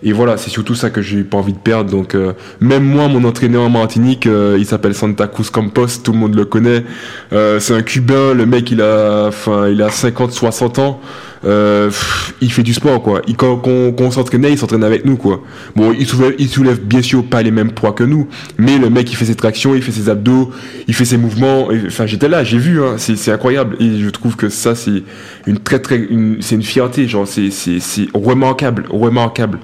et 0.03 0.13
voilà, 0.13 0.37
c'est 0.37 0.51
surtout 0.51 0.75
ça 0.75 0.91
que 0.91 1.01
j'ai 1.01 1.25
pas 1.25 1.39
envie 1.39 1.55
de 1.55 1.59
perdre. 1.59 1.91
Donc 1.91 2.17
même 2.61 2.85
moi, 2.85 3.09
mon 3.09 3.25
entraîneur 3.25 3.63
en 3.63 3.71
Martinique, 3.71 4.27
euh, 4.27 4.57
il 4.59 4.67
s'appelle 4.67 4.95
Santa 4.95 5.27
Cruz 5.27 5.51
Campos, 5.51 5.87
tout 6.03 6.13
le 6.13 6.19
monde 6.19 6.35
le 6.35 6.45
connaît. 6.45 6.85
C'est 7.31 7.75
un 7.75 7.83
Cubain, 7.83 8.35
le 8.35 8.47
mec 8.47 8.71
il 8.71 8.83
a, 8.83 9.27
enfin 9.29 9.69
il 9.69 9.81
a 9.83 9.91
50, 9.91 10.33
60 10.33 10.79
ans. 10.79 11.01
Euh, 11.47 11.91
il 12.41 12.51
fait 12.51 12.63
du 12.63 12.75
sport 12.75 13.03
quoi. 13.03 13.21
Il, 13.27 13.37
quand 13.37 13.57
quand- 13.57 14.01
on 14.01 14.11
s'entraînait, 14.11 14.53
il 14.53 14.59
s'entraîne 14.59 14.85
avec 14.85 15.05
nous 15.05 15.17
quoi. 15.17 15.43
Bon, 15.77 15.93
il 15.93 16.07
soulève, 16.07 16.35
il 16.39 16.49
bien 16.85 17.03
sûr 17.03 17.25
pas 17.25 17.43
les 17.43 17.51
mêmes 17.51 17.73
poids 17.73 17.93
que 17.93 18.05
nous, 18.05 18.29
mais 18.59 18.79
le 18.79 18.91
mec 18.91 19.11
il 19.13 19.17
fait 19.17 19.27
ses 19.27 19.35
tractions, 19.35 19.75
il 19.75 19.83
fait 19.83 19.93
ses 19.93 20.09
abdos, 20.09 20.51
il 20.89 20.95
fait 20.95 21.05
ses 21.05 21.17
mouvements. 21.19 21.69
Enfin 21.87 22.07
j'étais 22.07 22.29
là, 22.29 22.45
j'ai 22.45 22.59
vu, 22.59 22.83
hein, 22.83 22.97
c'est 22.99 23.31
incroyable 23.31 23.77
et 23.81 23.99
je 24.01 24.09
trouve 24.11 24.37
que 24.37 24.49
ça 24.49 24.75
c'est 24.75 25.03
une 25.47 25.59
très 25.59 25.81
très, 25.81 26.09
c'est 26.41 26.55
une 26.55 26.63
fierté, 26.63 27.09
genre 27.09 27.27
c'est 27.27 27.51
remarquable, 28.15 28.85
remarquable. 28.91 29.59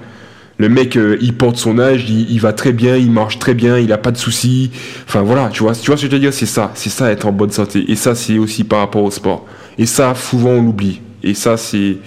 Le 0.57 0.69
mec, 0.69 0.95
euh, 0.95 1.17
il 1.21 1.33
porte 1.33 1.57
son 1.57 1.79
âge, 1.79 2.07
il, 2.07 2.39
va 2.39 2.53
très 2.53 2.71
bien, 2.71 2.95
il 2.95 3.11
marche 3.11 3.39
très 3.39 3.55
bien, 3.55 3.79
il 3.79 3.91
a 3.91 3.97
pas 3.97 4.11
de 4.11 4.17
soucis. 4.17 4.69
Enfin 5.07 5.21
voilà, 5.23 5.49
tu 5.51 5.63
vois, 5.63 5.73
tu 5.73 5.87
vois 5.87 5.97
ce 5.97 6.03
que 6.03 6.07
je 6.07 6.13
veux 6.15 6.19
dire, 6.19 6.31
c'est 6.33 6.45
ça, 6.45 6.69
c'est 6.75 6.91
ça 6.91 7.11
être 7.11 7.25
en 7.25 7.31
bonne 7.31 7.49
santé. 7.49 7.83
Et 7.87 7.95
ça, 7.95 8.13
c'est 8.13 8.37
aussi 8.37 8.63
par 8.63 8.77
rapport 8.77 9.01
au 9.03 9.09
sport. 9.09 9.47
Et 9.79 9.87
ça, 9.87 10.13
souvent 10.13 10.51
on 10.51 10.61
l'oublie. 10.61 11.01
Et 11.23 11.33
ça, 11.33 11.57
c'est 11.57 11.97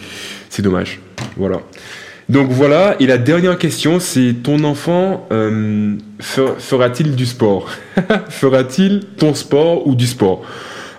dommage. 0.61 1.01
Voilà. 1.37 1.61
Donc 2.29 2.51
voilà. 2.51 2.97
Et 3.01 3.07
la 3.07 3.19
dernière 3.19 3.59
question, 3.59 4.01
c'est 4.01 4.35
ton 4.43 4.65
enfant 4.65 5.27
euh, 5.33 5.95
fer- 6.21 6.55
fera-t-il 6.59 7.15
du 7.17 7.27
sport? 7.27 7.69
Fera-t-il 8.31 9.01
ton 9.19 9.35
sport 9.35 9.87
ou 9.87 9.95
du 9.95 10.07
sport? 10.07 10.43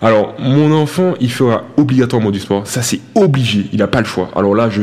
Alors, 0.01 0.35
mon 0.39 0.71
enfant, 0.73 1.15
il 1.19 1.31
fera 1.31 1.63
obligatoirement 1.77 2.29
du 2.29 2.39
sport. 2.39 2.67
Ça, 2.67 2.83
c'est 2.83 2.99
obligé. 3.15 3.65
Il 3.71 3.79
n'a 3.79 3.87
pas 3.87 4.01
le 4.01 4.05
choix. 4.05 4.29
Alors 4.35 4.53
là, 4.53 4.69
je 4.69 4.81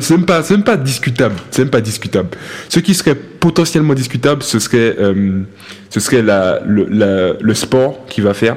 c'est 0.00 0.16
même 0.16 0.26
pas, 0.26 0.42
même 0.50 0.62
pas 0.62 0.76
discutable. 0.76 1.34
C'est 1.50 1.62
même 1.62 1.70
pas 1.70 1.80
discutable. 1.80 2.28
Ce 2.68 2.78
qui 2.78 2.94
serait 2.94 3.16
potentiellement 3.16 3.94
discutable, 3.94 4.42
ce 4.44 4.58
serait, 4.60 4.94
euh, 5.00 5.40
ce 5.88 5.98
serait 5.98 6.22
la, 6.22 6.60
le, 6.64 7.36
le 7.40 7.54
sport 7.54 8.04
qu'il 8.06 8.22
va 8.22 8.34
faire. 8.34 8.56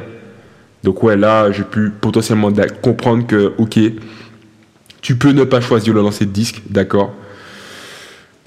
Donc 0.83 1.01
ouais, 1.03 1.15
là, 1.15 1.51
j'ai 1.51 1.63
pu 1.63 1.89
potentiellement 1.89 2.51
comprendre 2.81 3.25
que, 3.25 3.53
ok, 3.57 3.79
tu 5.01 5.15
peux 5.15 5.31
ne 5.31 5.43
pas 5.43 5.61
choisir 5.61 5.93
le 5.93 6.01
lancer 6.01 6.25
de 6.25 6.31
disque, 6.31 6.61
d'accord. 6.69 7.13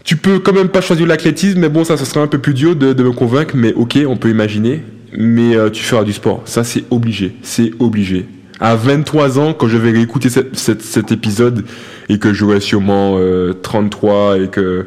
Tu 0.05 0.17
peux 0.17 0.39
quand 0.39 0.53
même 0.53 0.69
pas 0.69 0.81
choisir 0.81 1.07
l'athlétisme, 1.07 1.61
mais 1.61 1.69
bon, 1.69 1.85
ça, 1.85 1.97
ce 1.97 2.05
serait 2.05 2.21
un 2.21 2.27
peu 2.27 2.39
plus 2.39 2.55
dur 2.55 2.77
de, 2.77 3.03
me 3.03 3.13
convaincre, 3.13 3.55
mais 3.57 3.73
ok, 3.75 3.99
on 4.07 4.17
peut 4.17 4.31
imaginer. 4.31 4.83
Mais 5.19 5.57
euh, 5.57 5.71
tu 5.71 5.83
feras 5.83 6.05
du 6.05 6.13
sport, 6.13 6.43
ça 6.45 6.63
c'est 6.63 6.85
obligé, 6.91 7.37
c'est 7.43 7.71
obligé. 7.79 8.27
À 8.61 8.77
23 8.77 9.39
ans, 9.39 9.55
quand 9.55 9.69
je 9.69 9.79
vais 9.79 9.91
réécouter 9.93 10.29
cet 10.31 11.13
épisode 11.13 11.65
et 12.09 12.19
que 12.19 12.35
j'aurai 12.35 12.61
sûrement 12.61 13.17
euh, 13.19 13.53
33 13.53 14.39
et 14.41 14.49
que 14.49 14.87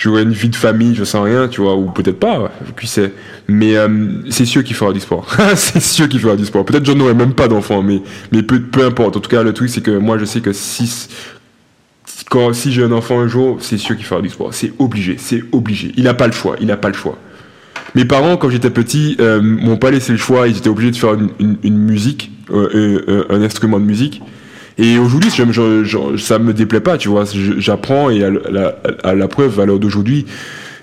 j'aurai 0.00 0.22
une 0.22 0.32
vie 0.32 0.48
de 0.48 0.56
famille, 0.56 0.94
je 0.94 1.04
sens 1.04 1.24
rien, 1.24 1.46
tu 1.46 1.60
vois, 1.60 1.76
ou 1.76 1.90
peut-être 1.90 2.18
pas, 2.18 2.50
qui 2.78 2.86
sait. 2.86 3.12
Mais 3.48 3.76
euh, 3.76 3.88
c'est 4.30 4.46
sûr 4.46 4.64
qu'il 4.64 4.74
fera 4.74 4.92
du 4.94 5.00
sport. 5.00 5.28
c'est 5.56 5.80
sûr 5.82 6.08
qu'il 6.08 6.20
fera 6.20 6.36
du 6.36 6.46
sport. 6.46 6.64
Peut-être 6.64 6.86
j'en 6.86 6.98
aurai 7.00 7.12
même 7.12 7.34
pas 7.34 7.48
d'enfant, 7.48 7.82
mais, 7.82 8.00
mais 8.32 8.42
peu, 8.42 8.60
peu 8.60 8.84
importe. 8.84 9.18
En 9.18 9.20
tout 9.20 9.28
cas, 9.28 9.42
le 9.42 9.52
truc, 9.52 9.68
c'est 9.68 9.82
que 9.82 9.90
moi, 9.90 10.16
je 10.16 10.24
sais 10.24 10.40
que 10.40 10.54
si, 10.54 11.08
quand, 12.30 12.54
si 12.54 12.72
j'ai 12.72 12.82
un 12.82 12.92
enfant 12.92 13.20
un 13.20 13.28
jour, 13.28 13.58
c'est 13.60 13.76
sûr 13.76 13.94
qu'il 13.94 14.06
fera 14.06 14.22
du 14.22 14.30
sport. 14.30 14.54
C'est 14.54 14.72
obligé, 14.78 15.16
c'est 15.18 15.44
obligé. 15.52 15.92
Il 15.98 16.04
n'a 16.04 16.14
pas 16.14 16.26
le 16.26 16.32
choix, 16.32 16.56
il 16.60 16.66
n'a 16.66 16.78
pas 16.78 16.88
le 16.88 16.94
choix. 16.94 17.18
Mes 17.94 18.06
parents, 18.06 18.38
quand 18.38 18.48
j'étais 18.48 18.70
petit, 18.70 19.16
euh, 19.20 19.42
m'ont 19.42 19.76
pas 19.76 19.90
laissé 19.90 20.12
le 20.12 20.18
choix. 20.18 20.48
Ils 20.48 20.56
étaient 20.56 20.70
obligés 20.70 20.92
de 20.92 20.96
faire 20.96 21.14
une, 21.40 21.78
musique, 21.78 22.30
euh, 22.50 23.26
un 23.28 23.42
instrument 23.42 23.78
de 23.78 23.84
musique. 23.84 24.22
Et 24.80 24.98
aujourd'hui, 24.98 25.30
je, 25.30 25.84
je, 25.84 26.16
ça 26.16 26.38
me 26.38 26.54
déplaît 26.54 26.80
pas, 26.80 26.96
tu 26.96 27.08
vois. 27.08 27.24
J'apprends 27.58 28.08
et 28.08 28.24
à 28.24 28.30
la, 28.30 28.76
à 29.04 29.14
la 29.14 29.28
preuve, 29.28 29.60
à 29.60 29.66
l'heure 29.66 29.78
d'aujourd'hui, 29.78 30.24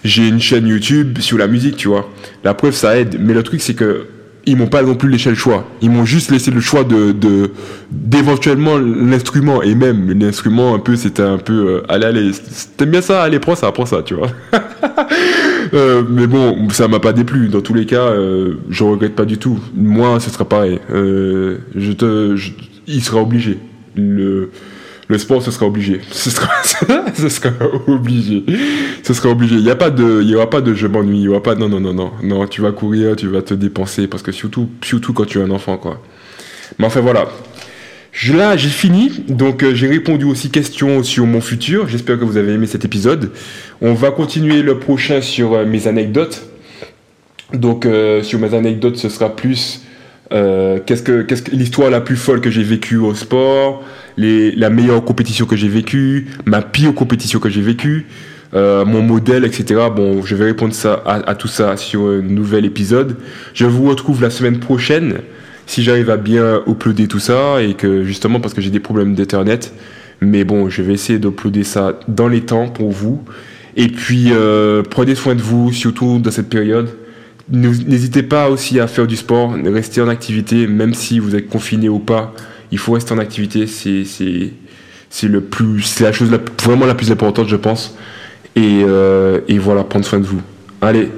j'ai 0.03 0.27
une 0.27 0.39
chaîne 0.39 0.67
YouTube 0.67 1.17
sur 1.19 1.37
la 1.39 1.47
musique, 1.47 1.77
tu 1.77 1.87
vois. 1.87 2.07
La 2.43 2.53
preuve, 2.53 2.75
ça 2.75 2.99
aide. 2.99 3.17
Mais 3.19 3.33
le 3.33 3.41
truc, 3.41 3.59
c'est 3.59 3.73
que 3.73 4.05
ils 4.45 4.55
m'ont 4.55 4.67
pas 4.67 4.81
non 4.81 4.95
plus 4.95 5.09
laissé 5.09 5.29
le 5.29 5.35
choix. 5.35 5.67
Ils 5.81 5.89
m'ont 5.89 6.05
juste 6.05 6.31
laissé 6.31 6.51
le 6.51 6.61
choix 6.61 6.85
de, 6.85 7.13
d'éventuellement 7.91 8.77
l'instrument. 8.77 9.61
Et 9.61 9.75
même 9.75 10.17
l'instrument, 10.17 10.73
un 10.73 10.79
peu, 10.79 10.95
c'était 10.95 11.23
un 11.23 11.37
peu, 11.37 11.53
euh, 11.53 11.81
allez, 11.89 12.05
allez, 12.05 12.31
t'aimes 12.77 12.91
bien 12.91 13.01
ça, 13.01 13.23
allez, 13.23 13.39
prends 13.39 13.55
ça, 13.55 13.71
prends 13.73 13.85
ça, 13.85 14.03
tu 14.03 14.13
vois. 14.13 14.29
euh, 15.73 16.03
mais 16.09 16.27
bon, 16.27 16.69
ça 16.69 16.87
m'a 16.87 16.99
pas 16.99 17.11
déplu. 17.11 17.49
Dans 17.49 17.61
tous 17.61 17.73
les 17.73 17.85
cas, 17.85 18.05
euh, 18.05 18.53
je 18.69 18.83
regrette 18.85 19.15
pas 19.15 19.25
du 19.25 19.37
tout. 19.37 19.59
Moi, 19.75 20.17
ce 20.21 20.29
sera 20.29 20.47
pareil. 20.47 20.79
Euh, 20.93 21.57
je 21.75 21.91
te, 21.91 22.37
il 22.87 23.03
sera 23.03 23.21
obligé. 23.21 23.57
Le, 23.97 24.51
sport, 25.17 25.41
ce 25.41 25.51
sera 25.51 25.65
obligé. 25.65 26.01
Ce 26.11 26.29
sera, 26.29 26.49
obligé. 27.87 28.43
Ce 29.03 29.13
sera 29.13 29.29
obligé. 29.29 29.55
Il 29.55 29.63
y 29.63 29.69
a 29.69 29.75
pas 29.75 29.89
de, 29.89 30.21
il 30.21 30.29
y 30.29 30.35
aura 30.35 30.49
pas 30.49 30.61
de 30.61 30.73
je 30.73 30.87
m'ennuie. 30.87 31.19
Il 31.19 31.23
y 31.23 31.27
aura 31.27 31.41
pas, 31.41 31.55
non, 31.55 31.69
non, 31.69 31.79
non, 31.79 31.93
non. 31.93 32.11
Non, 32.23 32.45
tu 32.47 32.61
vas 32.61 32.71
courir, 32.71 33.15
tu 33.15 33.27
vas 33.27 33.41
te 33.41 33.53
dépenser 33.53 34.07
parce 34.07 34.21
que 34.21 34.31
surtout, 34.31 34.69
surtout 34.83 35.13
quand 35.13 35.25
tu 35.25 35.39
es 35.39 35.41
un 35.41 35.51
enfant, 35.51 35.77
quoi. 35.77 36.01
Mais 36.77 36.85
enfin, 36.85 37.01
voilà. 37.01 37.27
Là, 38.33 38.57
j'ai 38.57 38.69
fini. 38.69 39.11
Donc, 39.27 39.63
euh, 39.63 39.75
j'ai 39.75 39.87
répondu 39.87 40.25
aussi 40.25 40.49
questions 40.49 41.03
sur 41.03 41.25
mon 41.25 41.39
futur. 41.39 41.87
J'espère 41.87 42.19
que 42.19 42.25
vous 42.25 42.37
avez 42.37 42.53
aimé 42.53 42.65
cet 42.65 42.83
épisode. 42.83 43.31
On 43.79 43.93
va 43.93 44.11
continuer 44.11 44.63
le 44.63 44.79
prochain 44.79 45.21
sur 45.21 45.53
euh, 45.53 45.65
mes 45.65 45.87
anecdotes. 45.87 46.47
Donc, 47.53 47.85
euh, 47.85 48.23
sur 48.23 48.39
mes 48.39 48.53
anecdotes, 48.53 48.97
ce 48.97 49.09
sera 49.09 49.35
plus 49.35 49.81
euh, 50.31 50.79
qu'est-ce 50.85 51.03
que, 51.03 51.25
l'histoire 51.51 51.89
la 51.89 52.01
plus 52.01 52.15
folle 52.15 52.41
que 52.41 52.49
j'ai 52.49 52.63
vécue 52.63 52.97
au 52.97 53.13
sport, 53.13 53.83
la 54.17 54.69
meilleure 54.69 55.03
compétition 55.03 55.45
que 55.45 55.55
j'ai 55.55 55.69
vécue, 55.69 56.27
ma 56.45 56.61
pire 56.61 56.93
compétition 56.93 57.39
que 57.39 57.49
j'ai 57.49 57.61
vécue, 57.61 58.07
euh, 58.53 58.85
mon 58.85 59.01
modèle, 59.01 59.45
etc. 59.45 59.81
Bon, 59.95 60.23
je 60.23 60.35
vais 60.35 60.45
répondre 60.45 60.73
ça, 60.73 61.01
à, 61.05 61.29
à, 61.29 61.35
tout 61.35 61.47
ça 61.47 61.77
sur 61.77 62.07
un 62.07 62.21
nouvel 62.21 62.65
épisode. 62.65 63.17
Je 63.53 63.65
vous 63.65 63.87
retrouve 63.87 64.21
la 64.21 64.29
semaine 64.29 64.59
prochaine 64.59 65.19
si 65.65 65.83
j'arrive 65.83 66.09
à 66.09 66.17
bien 66.17 66.61
uploader 66.65 67.07
tout 67.07 67.19
ça 67.19 67.61
et 67.61 67.73
que 67.73 68.03
justement 68.03 68.39
parce 68.39 68.53
que 68.53 68.61
j'ai 68.61 68.69
des 68.69 68.79
problèmes 68.79 69.15
d'internet. 69.15 69.73
Mais 70.21 70.43
bon, 70.43 70.69
je 70.69 70.81
vais 70.81 70.93
essayer 70.93 71.19
d'uploader 71.19 71.63
ça 71.63 71.99
dans 72.07 72.27
les 72.27 72.41
temps 72.41 72.69
pour 72.69 72.91
vous. 72.91 73.23
Et 73.75 73.89
puis, 73.89 74.29
euh, 74.31 74.81
prenez 74.81 75.13
soin 75.13 75.35
de 75.35 75.41
vous, 75.41 75.71
surtout 75.71 76.17
dans 76.17 76.31
cette 76.31 76.49
période. 76.49 76.89
N'hésitez 77.49 78.23
pas 78.23 78.49
aussi 78.49 78.79
à 78.79 78.87
faire 78.87 79.07
du 79.07 79.15
sport, 79.15 79.53
rester 79.65 80.01
en 80.01 80.09
activité, 80.09 80.67
même 80.67 80.93
si 80.93 81.19
vous 81.19 81.35
êtes 81.35 81.47
confiné 81.47 81.87
ou 81.87 81.99
pas. 81.99 82.33
Il 82.71 82.77
faut 82.77 82.91
rester 82.91 83.13
en 83.13 83.19
activité, 83.19 83.67
c'est 83.67 85.27
le 85.27 85.41
plus, 85.41 85.81
c'est 85.81 86.03
la 86.03 86.11
chose 86.11 86.29
vraiment 86.61 86.85
la 86.85 86.95
plus 86.95 87.11
importante, 87.11 87.47
je 87.47 87.55
pense. 87.55 87.95
Et, 88.55 88.83
euh, 88.85 89.39
et 89.47 89.59
voilà, 89.59 89.83
prendre 89.83 90.03
soin 90.03 90.19
de 90.19 90.25
vous. 90.25 90.41
Allez, 90.81 91.09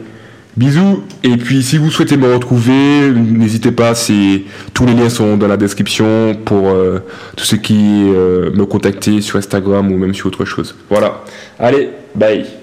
bisous. 0.55 1.03
Et 1.23 1.37
puis, 1.37 1.63
si 1.63 1.77
vous 1.77 1.89
souhaitez 1.89 2.17
me 2.17 2.31
retrouver, 2.31 3.09
n'hésitez 3.11 3.71
pas. 3.71 3.95
C'est 3.95 4.43
tous 4.73 4.85
les 4.85 4.93
liens 4.93 5.09
sont 5.09 5.37
dans 5.37 5.47
la 5.47 5.57
description 5.57 6.35
pour 6.45 6.69
euh, 6.69 6.99
tous 7.35 7.45
ceux 7.45 7.57
qui 7.57 8.03
euh, 8.13 8.51
me 8.53 8.65
contacter 8.65 9.21
sur 9.21 9.37
Instagram 9.37 9.91
ou 9.91 9.97
même 9.97 10.13
sur 10.13 10.27
autre 10.27 10.45
chose. 10.45 10.75
Voilà. 10.89 11.23
Allez, 11.57 11.89
bye. 12.13 12.58